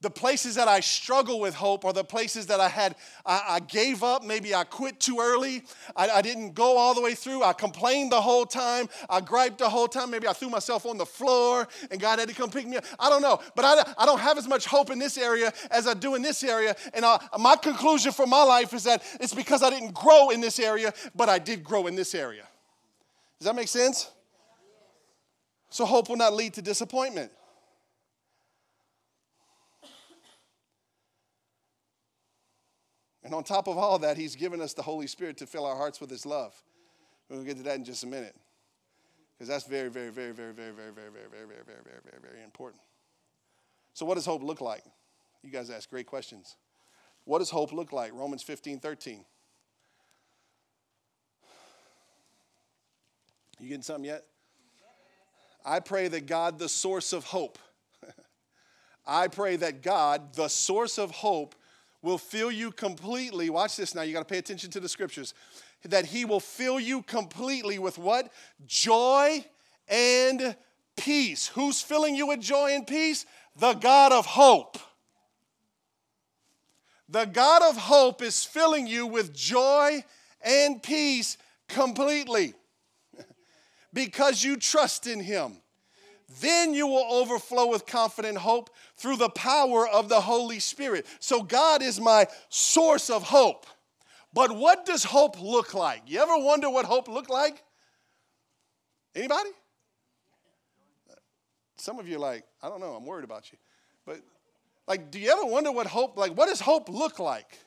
[0.00, 2.94] The places that I struggle with hope are the places that I had,
[3.26, 4.22] I, I gave up.
[4.22, 5.64] Maybe I quit too early.
[5.96, 7.42] I, I, didn't go all the way through.
[7.42, 8.88] I complained the whole time.
[9.10, 10.12] I griped the whole time.
[10.12, 12.84] Maybe I threw myself on the floor and God had to come pick me up.
[13.00, 13.40] I don't know.
[13.56, 16.22] But I, I don't have as much hope in this area as I do in
[16.22, 16.76] this area.
[16.94, 20.30] And I, uh, my conclusion for my life is that it's because I didn't grow
[20.30, 22.44] in this area, but I did grow in this area.
[23.40, 24.12] Does that make sense?
[25.70, 27.32] So hope will not lead to disappointment.
[33.28, 35.76] And on top of all that, He's given us the Holy Spirit to fill our
[35.76, 36.54] hearts with His love.
[37.28, 38.34] We'll get to that in just a minute.
[39.36, 42.22] Because that's very, very, very, very, very, very, very, very, very, very, very, very, very,
[42.22, 42.80] very important.
[43.92, 44.82] So, what does hope look like?
[45.42, 46.56] You guys ask great questions.
[47.26, 48.14] What does hope look like?
[48.14, 49.22] Romans 15, 13.
[53.60, 54.24] You getting something yet?
[55.66, 57.58] I pray that God, the source of hope,
[59.06, 61.54] I pray that God, the source of hope,
[62.02, 63.50] will fill you completely.
[63.50, 65.34] Watch this now, you got to pay attention to the scriptures.
[65.84, 68.32] That he will fill you completely with what?
[68.66, 69.44] Joy
[69.88, 70.56] and
[70.96, 71.48] peace.
[71.48, 73.26] Who's filling you with joy and peace?
[73.56, 74.78] The God of hope.
[77.08, 80.04] The God of hope is filling you with joy
[80.42, 81.38] and peace
[81.68, 82.54] completely
[83.92, 85.58] because you trust in him.
[86.40, 91.06] Then you will overflow with confident hope through the power of the Holy Spirit.
[91.20, 93.66] So, God is my source of hope.
[94.32, 96.02] But what does hope look like?
[96.06, 97.62] You ever wonder what hope looked like?
[99.14, 99.50] Anybody?
[101.76, 103.58] Some of you like, I don't know, I'm worried about you.
[104.04, 104.20] But
[104.86, 107.58] like, do you ever wonder what hope, like, what does hope look like?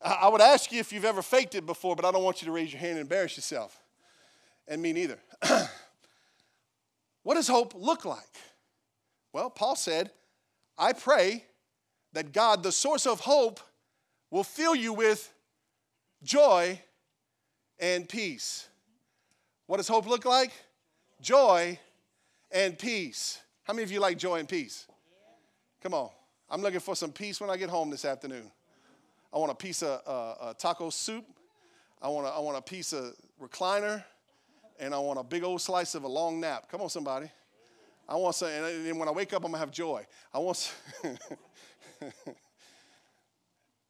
[0.00, 2.46] I would ask you if you've ever faked it before, but I don't want you
[2.46, 3.80] to raise your hand and embarrass yourself.
[4.66, 5.18] And me neither.
[7.22, 8.36] what does hope look like?
[9.32, 10.10] Well, Paul said,
[10.76, 11.44] I pray
[12.12, 13.60] that God, the source of hope,
[14.30, 15.32] will fill you with
[16.22, 16.80] joy
[17.78, 18.68] and peace.
[19.66, 20.52] What does hope look like?
[21.20, 21.78] Joy
[22.50, 23.38] and peace.
[23.64, 24.86] How many of you like joy and peace?
[25.82, 26.10] Come on.
[26.50, 28.50] I'm looking for some peace when I get home this afternoon.
[29.32, 31.24] I want a piece of uh, uh, taco soup.
[32.00, 34.04] I want, a, I want a piece of recliner.
[34.82, 36.68] And I want a big old slice of a long nap.
[36.68, 37.30] Come on, somebody.
[38.08, 40.04] I want some, and when I wake up, I'm gonna have joy.
[40.34, 40.74] I want.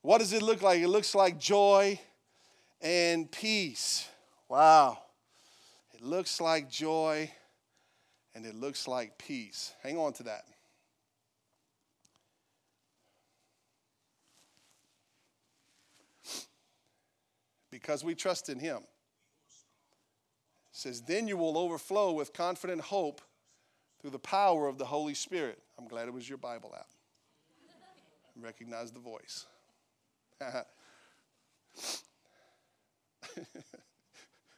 [0.02, 0.82] what does it look like?
[0.82, 1.98] It looks like joy
[2.82, 4.06] and peace.
[4.50, 4.98] Wow.
[5.94, 7.30] It looks like joy
[8.34, 9.72] and it looks like peace.
[9.82, 10.42] Hang on to that.
[17.70, 18.82] Because we trust in Him.
[20.82, 23.20] Says, Then you will overflow with confident hope
[24.00, 25.60] through the power of the Holy Spirit.
[25.78, 26.88] I'm glad it was your Bible app.
[28.36, 29.46] Recognize the voice.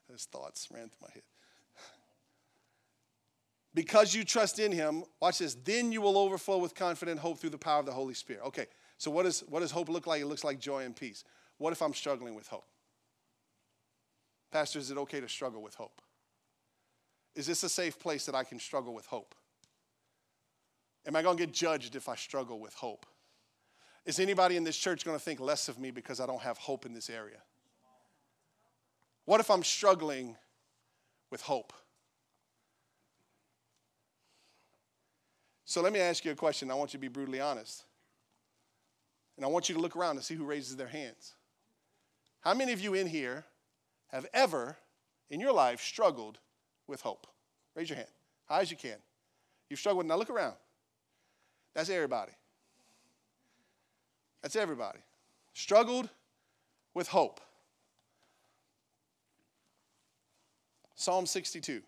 [0.08, 1.24] Those thoughts ran through my head.
[3.74, 7.50] Because you trust in him, watch this, then you will overflow with confident hope through
[7.50, 8.40] the power of the Holy Spirit.
[8.46, 8.64] Okay,
[8.96, 10.22] so what, is, what does hope look like?
[10.22, 11.22] It looks like joy and peace.
[11.58, 12.64] What if I'm struggling with hope?
[14.50, 16.00] Pastor, is it okay to struggle with hope?
[17.34, 19.34] Is this a safe place that I can struggle with hope?
[21.06, 23.06] Am I going to get judged if I struggle with hope?
[24.06, 26.58] Is anybody in this church going to think less of me because I don't have
[26.58, 27.38] hope in this area?
[29.24, 30.36] What if I'm struggling
[31.30, 31.72] with hope?
[35.64, 36.70] So let me ask you a question.
[36.70, 37.84] I want you to be brutally honest.
[39.36, 41.34] And I want you to look around and see who raises their hands.
[42.42, 43.44] How many of you in here
[44.08, 44.76] have ever
[45.30, 46.38] in your life struggled
[46.86, 47.26] with hope?
[47.74, 48.08] Raise your hand.
[48.46, 48.96] High as you can.
[49.68, 50.06] You've struggled.
[50.06, 50.54] Now look around.
[51.74, 52.32] That's everybody.
[54.42, 54.98] That's everybody.
[55.54, 56.08] Struggled
[56.92, 57.40] with hope.
[60.94, 61.82] Psalm 62.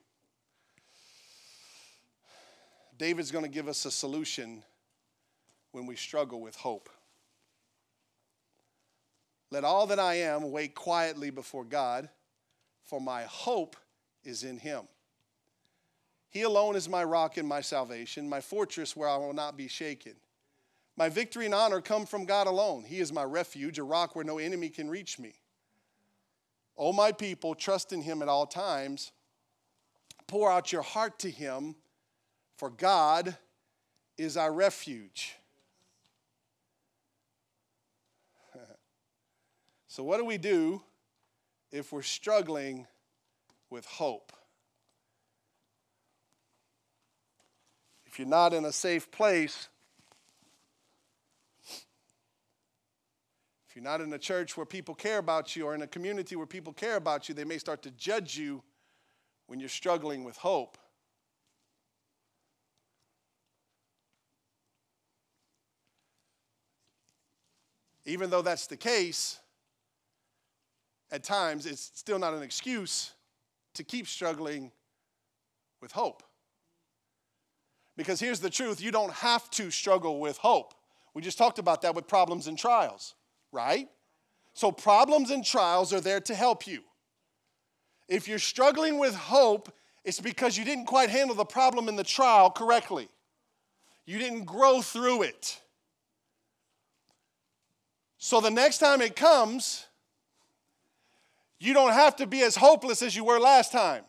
[2.99, 4.63] David's going to give us a solution
[5.73, 6.89] when we struggle with hope.
[9.51, 12.09] Let all that I am wait quietly before God,
[12.85, 13.77] for my hope
[14.27, 14.83] is in him.
[16.29, 19.69] He alone is my rock and my salvation, my fortress where I will not be
[19.69, 20.15] shaken.
[20.97, 22.85] My victory and honor come from God alone.
[22.85, 25.35] He is my refuge, a rock where no enemy can reach me.
[26.77, 29.13] O my people, trust in him at all times.
[30.27, 31.77] Pour out your heart to him,
[32.57, 33.37] for God
[34.19, 35.37] is our refuge.
[39.87, 40.83] so, what do we do
[41.71, 42.87] if we're struggling
[43.71, 44.33] with hope?
[48.07, 49.69] If you're not in a safe place,
[53.77, 56.35] If you're not in a church where people care about you or in a community
[56.35, 58.63] where people care about you, they may start to judge you
[59.49, 60.79] when you're struggling with hope.
[68.07, 69.41] Even though that's the case,
[71.11, 73.13] at times it's still not an excuse
[73.77, 74.73] to keep struggling
[75.81, 76.23] with hope.
[77.97, 80.75] Because here's the truth you don't have to struggle with hope.
[81.15, 83.15] We just talked about that with problems and trials
[83.57, 83.89] right?
[84.53, 86.83] So, problems and trials are there to help you.
[88.09, 89.73] If you're struggling with hope,
[90.05, 93.09] it's because you didn't quite handle the problem in the trial correctly.
[94.05, 95.61] You didn't grow through it.
[98.19, 99.87] So, the next time it comes,
[101.59, 104.05] you don't have to be as hopeless as you were last time.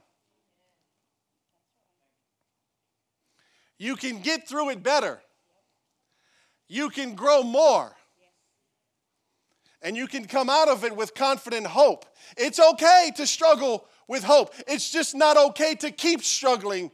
[3.78, 5.22] You can get through it better.
[6.68, 7.96] You can grow more
[9.82, 12.06] and you can come out of it with confident hope.
[12.36, 14.54] It's okay to struggle with hope.
[14.68, 16.92] It's just not okay to keep struggling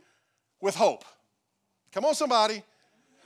[0.62, 1.06] with hope.
[1.92, 2.64] Come on, somebody.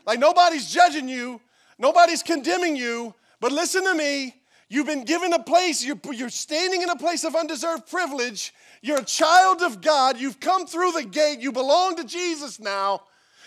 [0.05, 1.41] Like nobody's judging you,
[1.78, 4.36] nobody's condemning you, but listen to me.
[4.70, 8.53] You've been given a place, you're, standing in a place of undeserved privilege.
[8.82, 10.20] You're a child of God.
[10.20, 11.39] You've come through the gate.
[11.39, 13.03] You belong to Jesus now.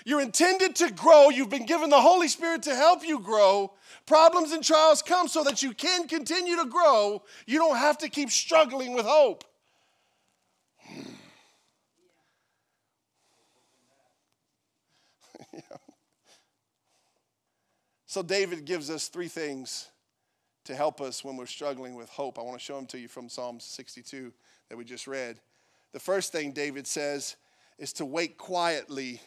[0.07, 1.29] You're intended to grow.
[1.29, 3.75] You've been given the Holy Spirit to help you grow.
[4.07, 7.23] Problems and trials come so that you can continue to grow.
[7.47, 9.45] You don't have to keep struggling with hope.
[18.07, 19.89] So, David gives us three things
[20.71, 22.39] to help us when we're struggling with hope.
[22.39, 24.33] I want to show them to you from Psalm 62
[24.69, 25.41] that we just read.
[25.93, 27.35] The first thing David says
[27.77, 29.21] is to wait quietly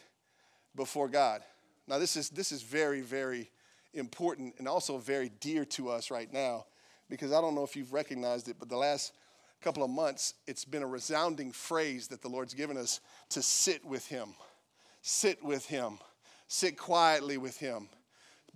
[0.74, 1.42] before God.
[1.86, 3.50] Now, this is, this is very, very
[3.92, 6.64] important and also very dear to us right now
[7.10, 9.12] because I don't know if you've recognized it, but the last
[9.60, 13.84] couple of months, it's been a resounding phrase that the Lord's given us to sit
[13.84, 14.30] with Him.
[15.02, 15.98] Sit with Him.
[16.48, 17.90] Sit quietly with Him.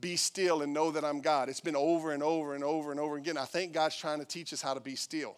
[0.00, 1.48] Be still and know that I'm God.
[1.48, 3.36] It's been over and over and over and over again.
[3.36, 5.36] I think God's trying to teach us how to be still.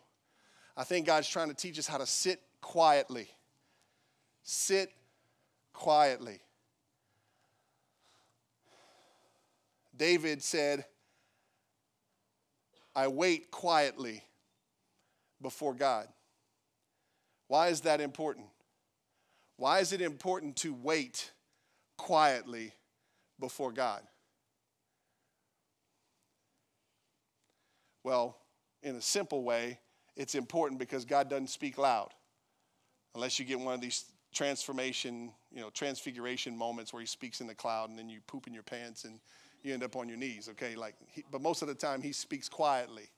[0.77, 3.29] I think God's trying to teach us how to sit quietly.
[4.43, 4.93] Sit
[5.73, 6.41] quietly.
[9.97, 10.85] David said,
[12.95, 14.25] I wait quietly
[15.41, 16.09] before God.
[17.49, 18.47] Why is that important?
[19.57, 21.33] Why is it important to wait
[21.97, 22.73] quietly
[23.39, 24.03] before God?
[28.03, 28.37] Well,
[28.83, 29.79] in a simple way,
[30.17, 32.11] it's important because God doesn't speak loud.
[33.15, 37.47] Unless you get one of these transformation, you know, transfiguration moments where he speaks in
[37.47, 39.19] the cloud and then you poop in your pants and
[39.63, 40.75] you end up on your knees, okay?
[40.77, 43.11] Like, he, but most of the time, he speaks quietly.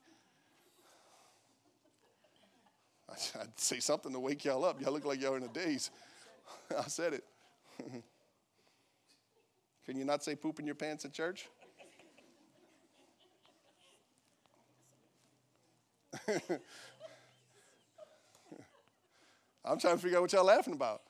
[3.39, 4.81] I'd say something to wake y'all up.
[4.81, 5.91] Y'all look like y'all in a daze.
[6.77, 7.23] I said it.
[9.85, 11.47] Can you not say poop in your pants at church?
[19.65, 21.01] I'm trying to figure out what y'all laughing about.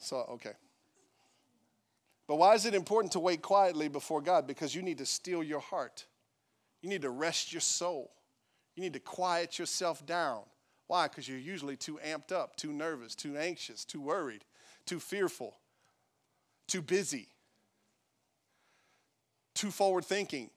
[0.00, 0.52] So, okay.
[2.26, 4.46] But why is it important to wait quietly before God?
[4.46, 6.06] Because you need to still your heart.
[6.80, 8.10] You need to rest your soul.
[8.74, 10.42] You need to quiet yourself down.
[10.86, 11.06] Why?
[11.06, 14.44] Because you're usually too amped up, too nervous, too anxious, too worried,
[14.86, 15.56] too fearful,
[16.66, 17.28] too busy,
[19.54, 20.50] too forward thinking.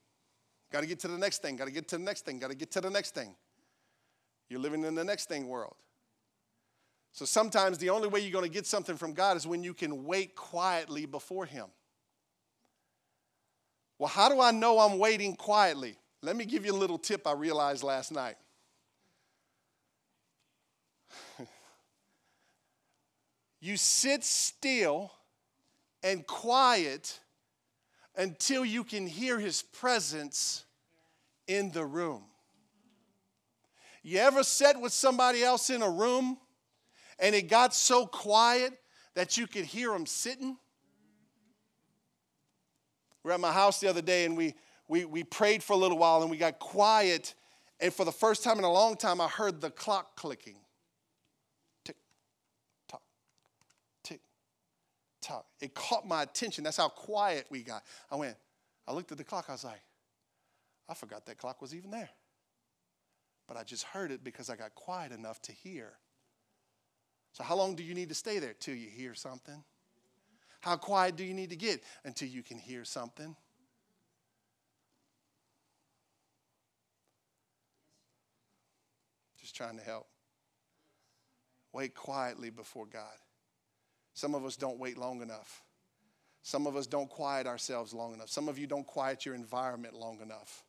[0.74, 2.50] Got to get to the next thing, got to get to the next thing, got
[2.50, 3.36] to get to the next thing.
[4.50, 5.76] You're living in the next thing world.
[7.12, 9.76] So sometimes the only way you're going to get something from God is when you
[9.76, 11.68] can wait quietly before Him.
[14.00, 15.96] Well, how do I know I'm waiting quietly?
[16.24, 18.38] Let me give you a little tip I realized last night.
[23.62, 25.12] you sit still
[26.02, 27.20] and quiet
[28.16, 30.66] until you can hear his presence
[31.48, 32.24] in the room.
[34.04, 36.38] You ever sat with somebody else in a room
[37.20, 38.74] and it got so quiet
[39.16, 40.58] that you could hear them sitting?
[43.24, 44.56] We were at my house the other day and we,
[44.88, 47.34] we, we prayed for a little while and we got quiet.
[47.80, 50.58] And for the first time in a long time, I heard the clock clicking.
[55.24, 55.46] Talk.
[55.62, 56.64] It caught my attention.
[56.64, 57.84] That's how quiet we got.
[58.12, 58.36] I went,
[58.88, 59.46] I looked at the clock.
[59.50, 59.82] I was like,
[60.88, 62.10] I forgot that clock was even there.
[63.48, 65.94] But I just heard it because I got quiet enough to hear.
[67.34, 68.54] So, how long do you need to stay there?
[68.54, 69.64] Till you hear something?
[70.62, 73.36] How quiet do you need to get until you can hear something?
[79.42, 80.08] Just trying to help.
[81.74, 83.18] Wait quietly before God.
[84.14, 85.64] Some of us don't wait long enough.
[86.44, 88.30] Some of us don't quiet ourselves long enough.
[88.30, 90.64] Some of you don't quiet your environment long enough.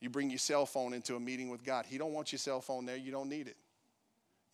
[0.00, 1.86] You bring your cell phone into a meeting with God.
[1.86, 2.96] He don't want your cell phone there.
[2.96, 3.56] You don't need it.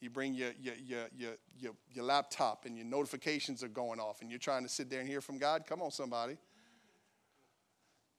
[0.01, 4.21] You bring your, your, your, your, your, your laptop and your notifications are going off
[4.21, 5.65] and you're trying to sit there and hear from God.
[5.67, 6.37] Come on, somebody.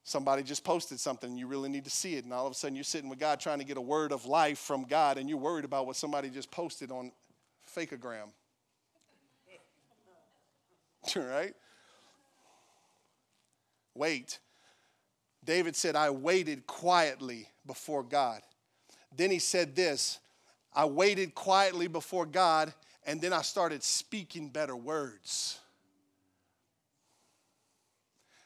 [0.03, 2.23] Somebody just posted something you really need to see it.
[2.23, 4.25] And all of a sudden you're sitting with God trying to get a word of
[4.25, 7.11] life from God and you're worried about what somebody just posted on
[7.75, 8.29] Fakeogram.
[11.15, 11.53] right?
[13.93, 14.39] Wait.
[15.43, 18.41] David said, I waited quietly before God.
[19.15, 20.19] Then he said this
[20.73, 22.73] I waited quietly before God,
[23.05, 25.59] and then I started speaking better words.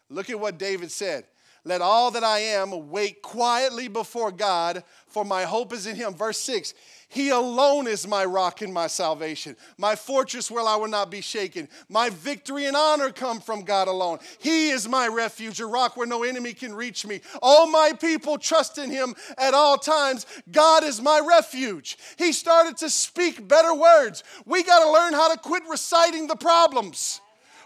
[0.10, 1.26] Look at what David said.
[1.64, 6.14] Let all that I am wait quietly before God, for my hope is in him.
[6.14, 6.74] Verse 6
[7.12, 11.22] He alone is my rock and my salvation, my fortress where I will not be
[11.22, 11.68] shaken.
[11.90, 14.20] My victory and honor come from God alone.
[14.38, 17.22] He is my refuge, a rock where no enemy can reach me.
[17.42, 20.28] All my people trust in him at all times.
[20.52, 21.98] God is my refuge.
[22.20, 24.24] He started to speak better words.
[24.46, 27.22] We got to learn how to quit reciting the problems.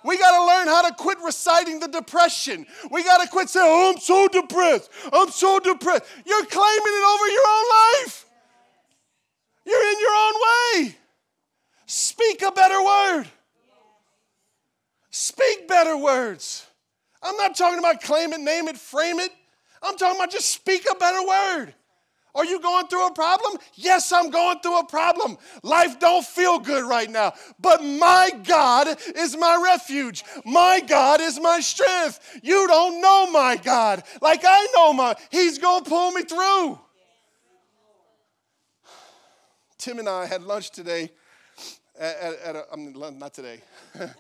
[0.06, 2.66] We got to learn how to quit reciting the depression.
[2.92, 4.90] We got to quit saying, oh, I'm so depressed.
[5.12, 6.04] I'm so depressed.
[6.26, 7.66] You're claiming it over your own
[8.04, 8.26] life.
[9.66, 10.96] You're in your own way.
[11.86, 13.26] Speak a better word.
[15.10, 16.66] Speak better words.
[17.22, 19.32] I'm not talking about claim it, name it, frame it.
[19.82, 21.74] I'm talking about just speak a better word.
[22.36, 23.60] Are you going through a problem?
[23.76, 25.38] Yes, I'm going through a problem.
[25.62, 30.24] Life don't feel good right now, but my God is my refuge.
[30.44, 32.40] My God is my strength.
[32.42, 35.16] You don't know my God like I know my.
[35.30, 36.80] He's going to pull me through.
[39.84, 41.12] Tim and I had lunch today
[42.00, 43.60] at, at, at a, I mean, not today.
[43.94, 44.16] that,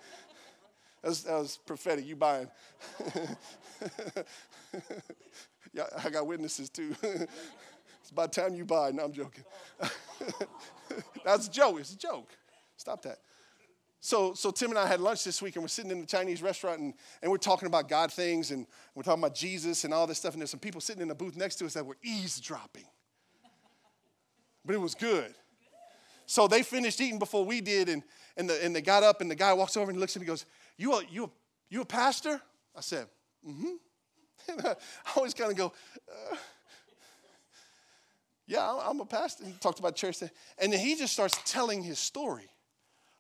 [1.01, 2.05] was, that was prophetic.
[2.05, 2.49] You buying.
[5.74, 6.93] yeah, I got witnesses too.
[8.01, 8.91] It's about time you buy.
[8.91, 9.45] No, I'm joking.
[11.24, 11.80] That's a joke.
[11.80, 12.30] It's a joke.
[12.76, 13.20] Stop that.
[14.01, 16.41] So, so Tim and I had lunch this week, and we're sitting in the Chinese
[16.41, 20.05] restaurant, and, and we're talking about God things, and we're talking about Jesus and all
[20.05, 20.34] this stuff.
[20.34, 22.84] And there's some people sitting in the booth next to us that were eavesdropping.
[24.66, 25.34] But it was good.
[26.26, 28.04] So they finished eating before we did, and,
[28.38, 30.26] and, the, and they got up, and the guy walks over and looks at me
[30.26, 30.46] and goes,
[30.78, 31.30] You a, you a,
[31.70, 32.42] you a pastor?
[32.76, 33.08] I said,
[33.48, 33.76] Mm hmm.
[34.66, 34.76] I
[35.16, 35.72] always kind of go,
[36.10, 36.36] uh,
[38.46, 39.46] yeah, I'm a pastor.
[39.46, 40.22] He talked about church.
[40.58, 42.50] And then he just starts telling his story.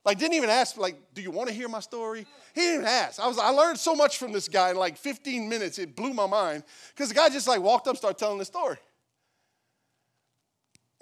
[0.05, 2.25] Like, didn't even ask, like, do you want to hear my story?
[2.53, 3.21] He didn't ask.
[3.21, 5.79] I was, I learned so much from this guy in like 15 minutes.
[5.79, 6.63] It blew my mind.
[6.93, 8.77] Because the guy just like walked up, started telling the story.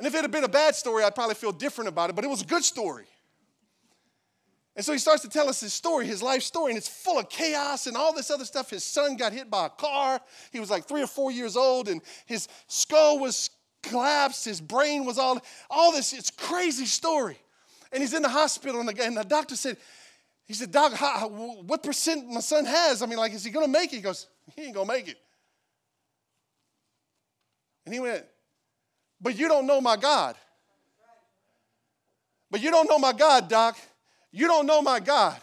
[0.02, 2.26] And if it had been a bad story, I'd probably feel different about it, but
[2.26, 3.06] it was a good story.
[4.76, 7.20] And so he starts to tell us his story, his life story, and it's full
[7.20, 8.72] of chaos and all this other stuff.
[8.72, 10.20] His son got hit by a car.
[10.52, 13.52] He was like three or four years old, and his skull was
[13.84, 15.40] collapsed, his brain was all,
[15.70, 17.38] all this, it's crazy story.
[17.92, 19.78] And he's in the hospital, and the, and the doctor said,
[20.48, 23.04] he said, Doc, how, what percent my son has?
[23.04, 23.98] I mean, like, is he gonna make it?
[23.98, 24.26] He goes,
[24.56, 25.20] he ain't gonna make it.
[27.86, 28.26] And he went,
[29.22, 30.36] but you don't know my God.
[32.50, 33.78] But you don't know my God, Doc.
[34.32, 35.40] You don't know my God.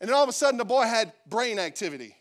[0.00, 2.14] And then all of a sudden, the boy had brain activity.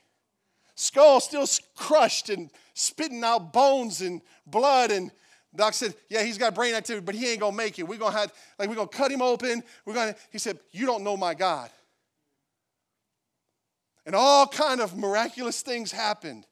[0.76, 1.46] skull still
[1.76, 4.92] crushed and spitting out bones and blood.
[4.92, 5.12] And
[5.56, 7.84] doc said, Yeah, he's got brain activity, but he ain't gonna make it.
[7.84, 9.64] We're gonna have, like, we're gonna cut him open.
[9.86, 11.70] We're gonna, he said, You don't know my God.
[14.06, 16.46] And all kind of miraculous things happened.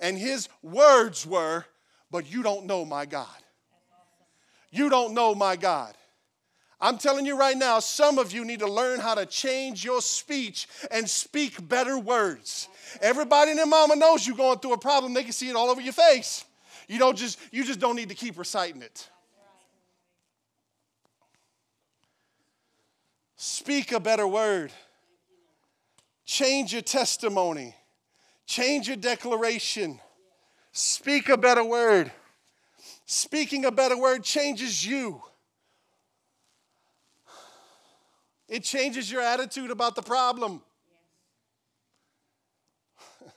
[0.00, 1.64] And his words were,
[2.10, 3.43] But you don't know my God.
[4.74, 5.94] You don't know my God.
[6.80, 10.02] I'm telling you right now, some of you need to learn how to change your
[10.02, 12.68] speech and speak better words.
[13.00, 15.14] Everybody in their mama knows you're going through a problem.
[15.14, 16.44] They can see it all over your face.
[16.88, 19.08] You don't just you just don't need to keep reciting it.
[23.36, 24.72] Speak a better word.
[26.24, 27.76] Change your testimony.
[28.44, 30.00] Change your declaration.
[30.72, 32.10] Speak a better word.
[33.14, 35.22] Speaking a better word changes you.
[38.48, 40.62] It changes your attitude about the problem.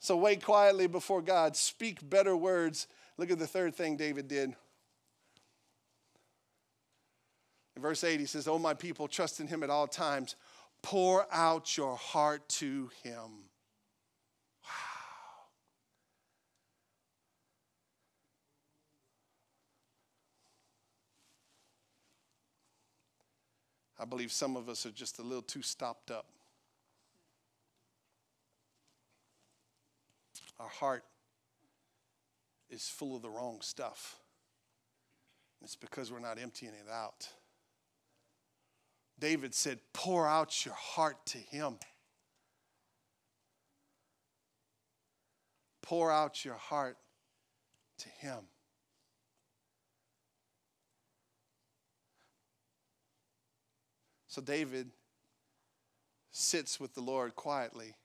[0.00, 2.86] so wait quietly before God, speak better words.
[3.18, 4.54] Look at the third thing David did.
[7.76, 10.36] In verse 8, he says, Oh, my people, trust in him at all times.
[10.80, 13.47] Pour out your heart to him.
[23.98, 26.26] I believe some of us are just a little too stopped up.
[30.60, 31.04] Our heart
[32.70, 34.16] is full of the wrong stuff.
[35.62, 37.28] It's because we're not emptying it out.
[39.18, 41.78] David said, Pour out your heart to him.
[45.82, 46.96] Pour out your heart
[47.98, 48.44] to him.
[54.38, 54.92] So David
[56.30, 57.96] sits with the Lord quietly,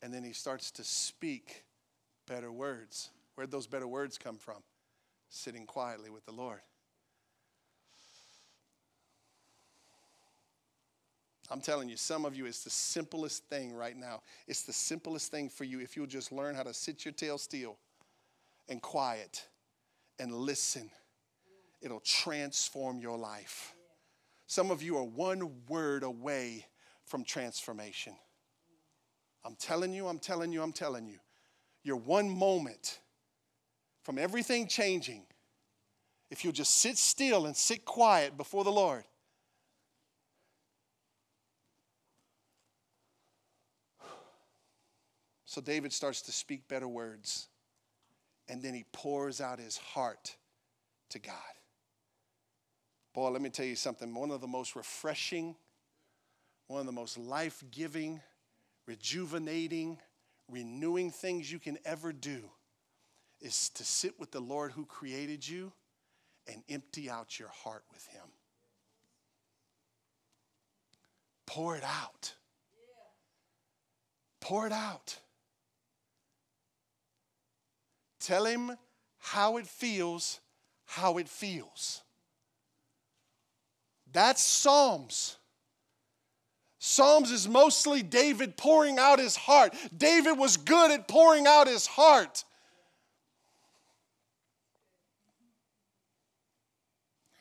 [0.00, 1.64] and then he starts to speak
[2.28, 3.10] better words.
[3.34, 4.62] Where'd those better words come from?
[5.28, 6.60] Sitting quietly with the Lord.
[11.50, 14.22] I'm telling you, some of you, it's the simplest thing right now.
[14.46, 17.36] It's the simplest thing for you if you'll just learn how to sit your tail
[17.36, 17.78] still
[18.68, 19.48] and quiet
[20.20, 20.88] and listen.
[21.82, 23.74] It'll transform your life.
[24.50, 26.66] Some of you are one word away
[27.06, 28.16] from transformation.
[29.44, 31.18] I'm telling you, I'm telling you, I'm telling you.
[31.84, 32.98] You're one moment
[34.02, 35.22] from everything changing
[36.32, 39.04] if you'll just sit still and sit quiet before the Lord.
[45.44, 47.46] So David starts to speak better words,
[48.48, 50.34] and then he pours out his heart
[51.10, 51.59] to God.
[53.12, 54.14] Boy, let me tell you something.
[54.14, 55.56] One of the most refreshing,
[56.68, 58.20] one of the most life giving,
[58.86, 59.98] rejuvenating,
[60.48, 62.42] renewing things you can ever do
[63.40, 65.72] is to sit with the Lord who created you
[66.46, 68.22] and empty out your heart with Him.
[71.46, 72.34] Pour it out.
[74.40, 75.18] Pour it out.
[78.20, 78.76] Tell Him
[79.18, 80.40] how it feels,
[80.84, 82.02] how it feels.
[84.12, 85.36] That's Psalms.
[86.78, 89.74] Psalms is mostly David pouring out his heart.
[89.96, 92.44] David was good at pouring out his heart.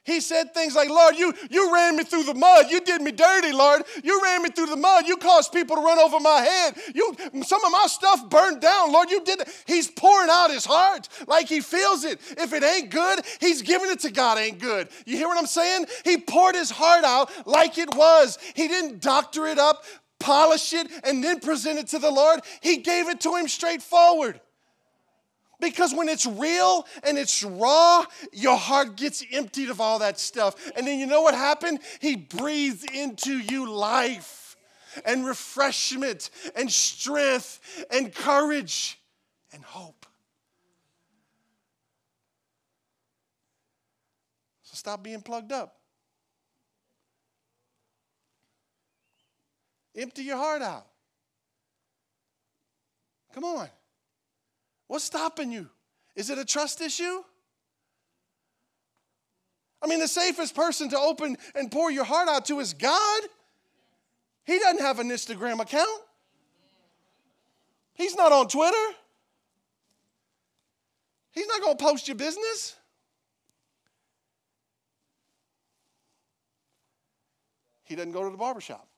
[0.10, 2.66] He said things like, Lord, you, you ran me through the mud.
[2.70, 3.84] You did me dirty, Lord.
[4.04, 5.08] You ran me through the mud.
[5.08, 6.76] You caused people to run over my head.
[6.96, 9.12] You, some of my stuff burned down, Lord.
[9.12, 9.44] You did.
[9.68, 12.20] He's pouring out his heart like he feels it.
[12.38, 14.90] If it ain't good, he's giving it to God ain't good.
[15.06, 15.86] You hear what I'm saying?
[16.04, 18.40] He poured his heart out like it was.
[18.56, 19.84] He didn't doctor it up,
[20.20, 22.40] polish it, and then present it to the Lord.
[22.62, 24.42] He gave it to him straightforward.
[25.60, 30.72] Because when it's real and it's raw, your heart gets emptied of all that stuff.
[30.76, 31.80] And then you know what happened?
[32.00, 34.56] He breathes into you life
[35.06, 39.00] and refreshment and strength and courage
[39.54, 40.06] and hope.
[44.64, 45.76] So stop being plugged up.
[49.96, 50.88] Empty your heart out.
[53.34, 53.70] Come on.
[54.90, 55.70] What's stopping you?
[56.16, 57.22] Is it a trust issue?
[59.84, 63.22] I mean, the safest person to open and pour your heart out to is God.
[64.46, 66.02] He doesn't have an Instagram account,
[67.94, 68.76] He's not on Twitter.
[71.32, 72.76] He's not going to post your business.
[77.84, 78.89] He doesn't go to the barbershop.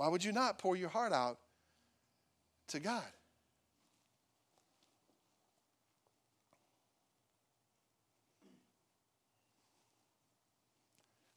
[0.00, 1.36] Why would you not pour your heart out
[2.68, 3.04] to God?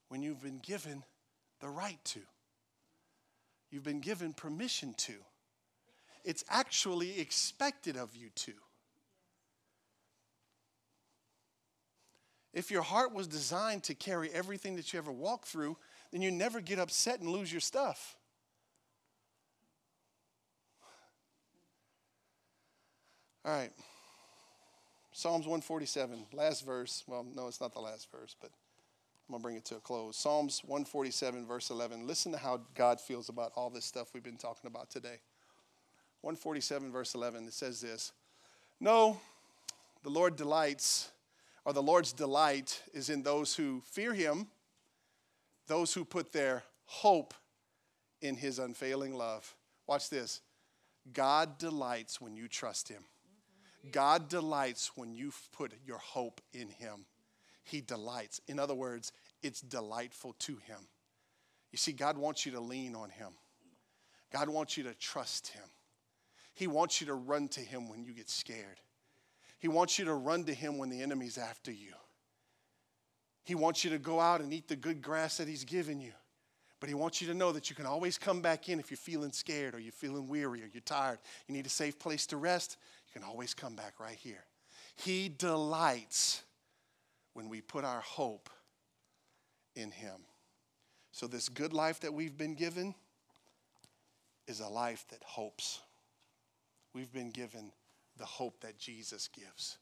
[0.08, 1.04] When you've been given
[1.60, 2.22] the right to,
[3.70, 5.16] you've been given permission to,
[6.24, 8.54] it's actually expected of you to.
[12.54, 15.76] If your heart was designed to carry everything that you ever walk through,
[16.14, 18.16] then you never get upset and lose your stuff.
[23.46, 23.72] All right.
[25.12, 27.04] Psalms 147, last verse.
[27.08, 28.52] Well, no, it's not the last verse, but
[29.28, 30.16] I'm going to bring it to a close.
[30.16, 32.08] Psalms 147, verse 11.
[32.08, 35.20] Listen to how God feels about all this stuff we've been talking about today.
[36.22, 38.14] 147, verse 11, it says this
[38.80, 39.20] No,
[40.04, 41.12] the Lord delights,
[41.66, 44.48] or the Lord's delight is in those who fear him,
[45.68, 47.34] those who put their hope
[48.22, 49.54] in his unfailing love.
[49.86, 50.40] Watch this
[51.12, 53.04] God delights when you trust him.
[53.92, 57.06] God delights when you put your hope in Him.
[57.64, 58.42] He delights.
[58.48, 59.12] In other words,
[59.42, 60.80] it's delightful to Him.
[61.72, 63.30] You see, God wants you to lean on Him,
[64.32, 65.64] God wants you to trust Him.
[66.56, 68.80] He wants you to run to Him when you get scared.
[69.60, 71.94] He wants you to run to Him when the enemy's after you.
[73.44, 76.12] He wants you to go out and eat the good grass that He's given you.
[76.80, 78.98] But He wants you to know that you can always come back in if you're
[78.98, 81.18] feeling scared or you're feeling weary or you're tired.
[81.48, 82.78] You need a safe place to rest
[83.14, 84.44] can always come back right here.
[84.96, 86.44] He delights
[87.34, 88.50] when we put our hope
[89.76, 90.22] in Him.
[91.12, 92.96] So, this good life that we've been given
[94.48, 95.80] is a life that hopes.
[96.94, 97.72] We've been given
[98.18, 99.78] the hope that Jesus gives,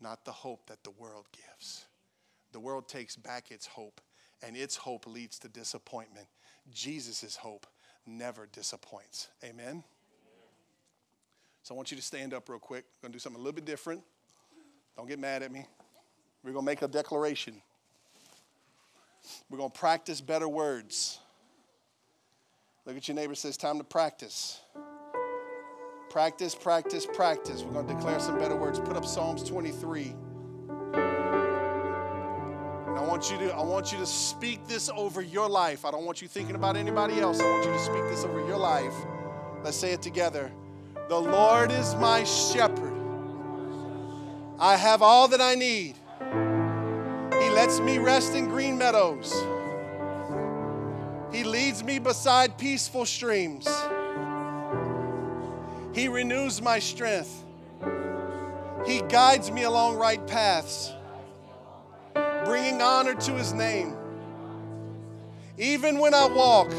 [0.00, 1.86] not the hope that the world gives.
[2.52, 4.00] The world takes back its hope,
[4.42, 6.26] and its hope leads to disappointment.
[6.72, 7.66] Jesus' hope
[8.06, 9.28] never disappoints.
[9.44, 9.84] Amen?
[11.62, 12.84] So I want you to stand up real quick.
[13.02, 14.02] Going to do something a little bit different.
[14.96, 15.66] Don't get mad at me.
[16.42, 17.54] We're going to make a declaration.
[19.50, 21.18] We're going to practice better words.
[22.86, 24.60] Look at your neighbor says, time to practice.
[26.08, 27.62] Practice, practice, practice.
[27.62, 28.78] We're going to declare some better words.
[28.80, 30.14] Put up Psalms 23.
[33.00, 35.84] I want you to I want you to speak this over your life.
[35.84, 37.40] I don't want you thinking about anybody else.
[37.40, 38.94] I want you to speak this over your life.
[39.62, 40.50] Let's say it together.
[41.10, 42.92] The Lord is my shepherd.
[44.60, 45.96] I have all that I need.
[46.20, 49.34] He lets me rest in green meadows.
[51.32, 53.66] He leads me beside peaceful streams.
[55.92, 57.42] He renews my strength.
[58.86, 60.92] He guides me along right paths,
[62.44, 63.96] bringing honor to his name.
[65.58, 66.70] Even when I walk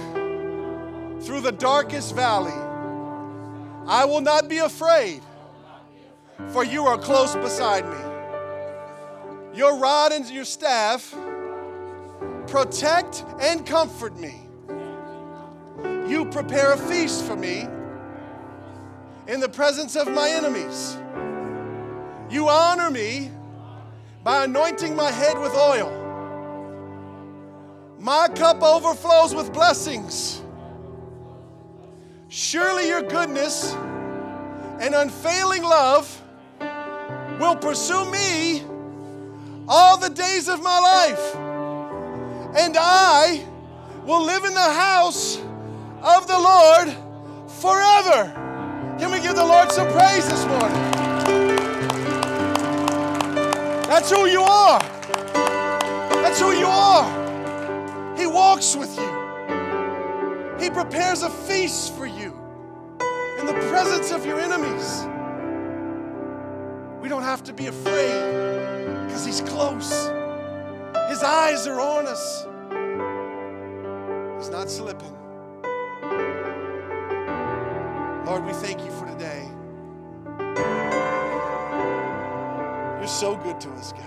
[1.22, 2.71] through the darkest valley,
[3.88, 5.22] I will not be afraid,
[6.50, 9.58] for you are close beside me.
[9.58, 11.16] Your rod and your staff
[12.48, 14.42] protect and comfort me.
[16.08, 17.68] You prepare a feast for me
[19.28, 20.98] in the presence of my enemies.
[22.30, 23.32] You honor me
[24.24, 25.98] by anointing my head with oil.
[28.00, 30.42] My cup overflows with blessings.
[32.34, 33.74] Surely your goodness
[34.80, 36.22] and unfailing love
[37.42, 38.64] will pursue me
[39.68, 41.36] all the days of my life.
[42.56, 43.46] And I
[44.06, 45.40] will live in the house
[46.02, 46.96] of the Lord
[47.60, 48.32] forever.
[48.98, 50.92] Can we give the Lord some praise this morning?
[53.90, 54.80] That's who you are.
[56.24, 58.16] That's who you are.
[58.18, 59.22] He walks with you.
[60.62, 62.21] He prepares a feast for you
[63.42, 65.02] in the presence of your enemies.
[67.02, 69.90] We don't have to be afraid because He's close.
[71.10, 72.46] His eyes are on us.
[74.40, 75.18] He's not slipping.
[78.26, 79.50] Lord, we thank you for today.
[83.00, 84.06] You're so good to us, God.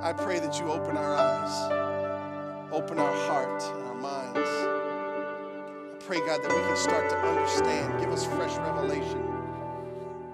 [0.00, 1.88] I pray that you open our eyes
[2.72, 4.77] open our heart and our minds.
[6.08, 9.20] Pray, God, that we can start to understand, give us fresh revelation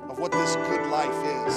[0.09, 1.09] of what this good life
[1.49, 1.55] is.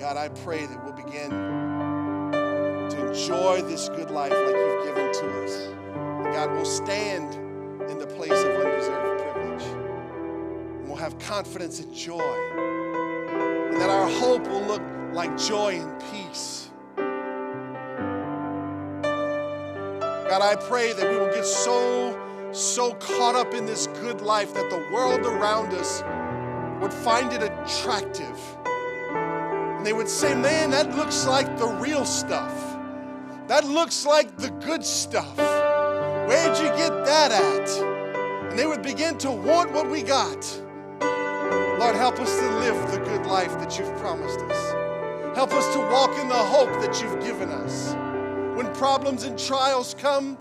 [0.00, 5.44] God, I pray that we'll begin to enjoy this good life like you've given to
[5.44, 5.68] us.
[6.34, 7.34] God, will stand
[7.90, 9.64] in the place of undeserved privilege.
[10.78, 12.22] And we'll have confidence and joy.
[12.22, 14.82] And that our hope will look
[15.12, 16.70] like joy and peace
[20.36, 24.52] God, I pray that we will get so, so caught up in this good life
[24.54, 26.02] that the world around us
[26.82, 28.36] would find it attractive.
[28.66, 32.52] And they would say, Man, that looks like the real stuff.
[33.46, 35.38] That looks like the good stuff.
[35.38, 37.68] Where'd you get that at?
[38.50, 40.44] And they would begin to want what we got.
[41.78, 45.36] Lord, help us to live the good life that you've promised us.
[45.36, 47.94] Help us to walk in the hope that you've given us.
[48.54, 50.38] When problems and trials come,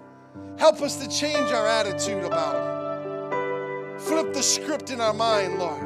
[0.59, 3.99] help us to change our attitude about them.
[3.99, 5.82] Flip the script in our mind, Lord.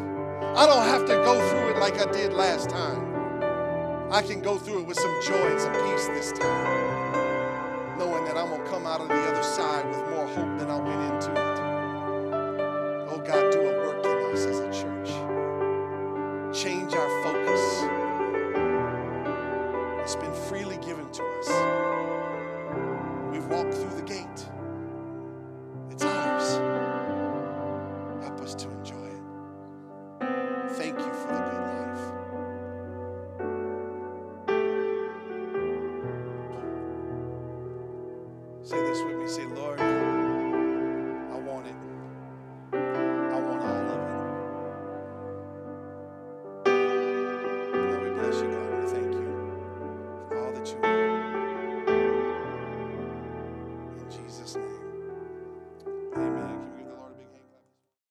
[0.58, 4.12] I don't have to go through it like I did last time.
[4.12, 8.36] I can go through it with some joy and some peace this time, knowing that
[8.36, 11.14] I'm going to come out of the other side with more hope than I went
[11.14, 11.37] into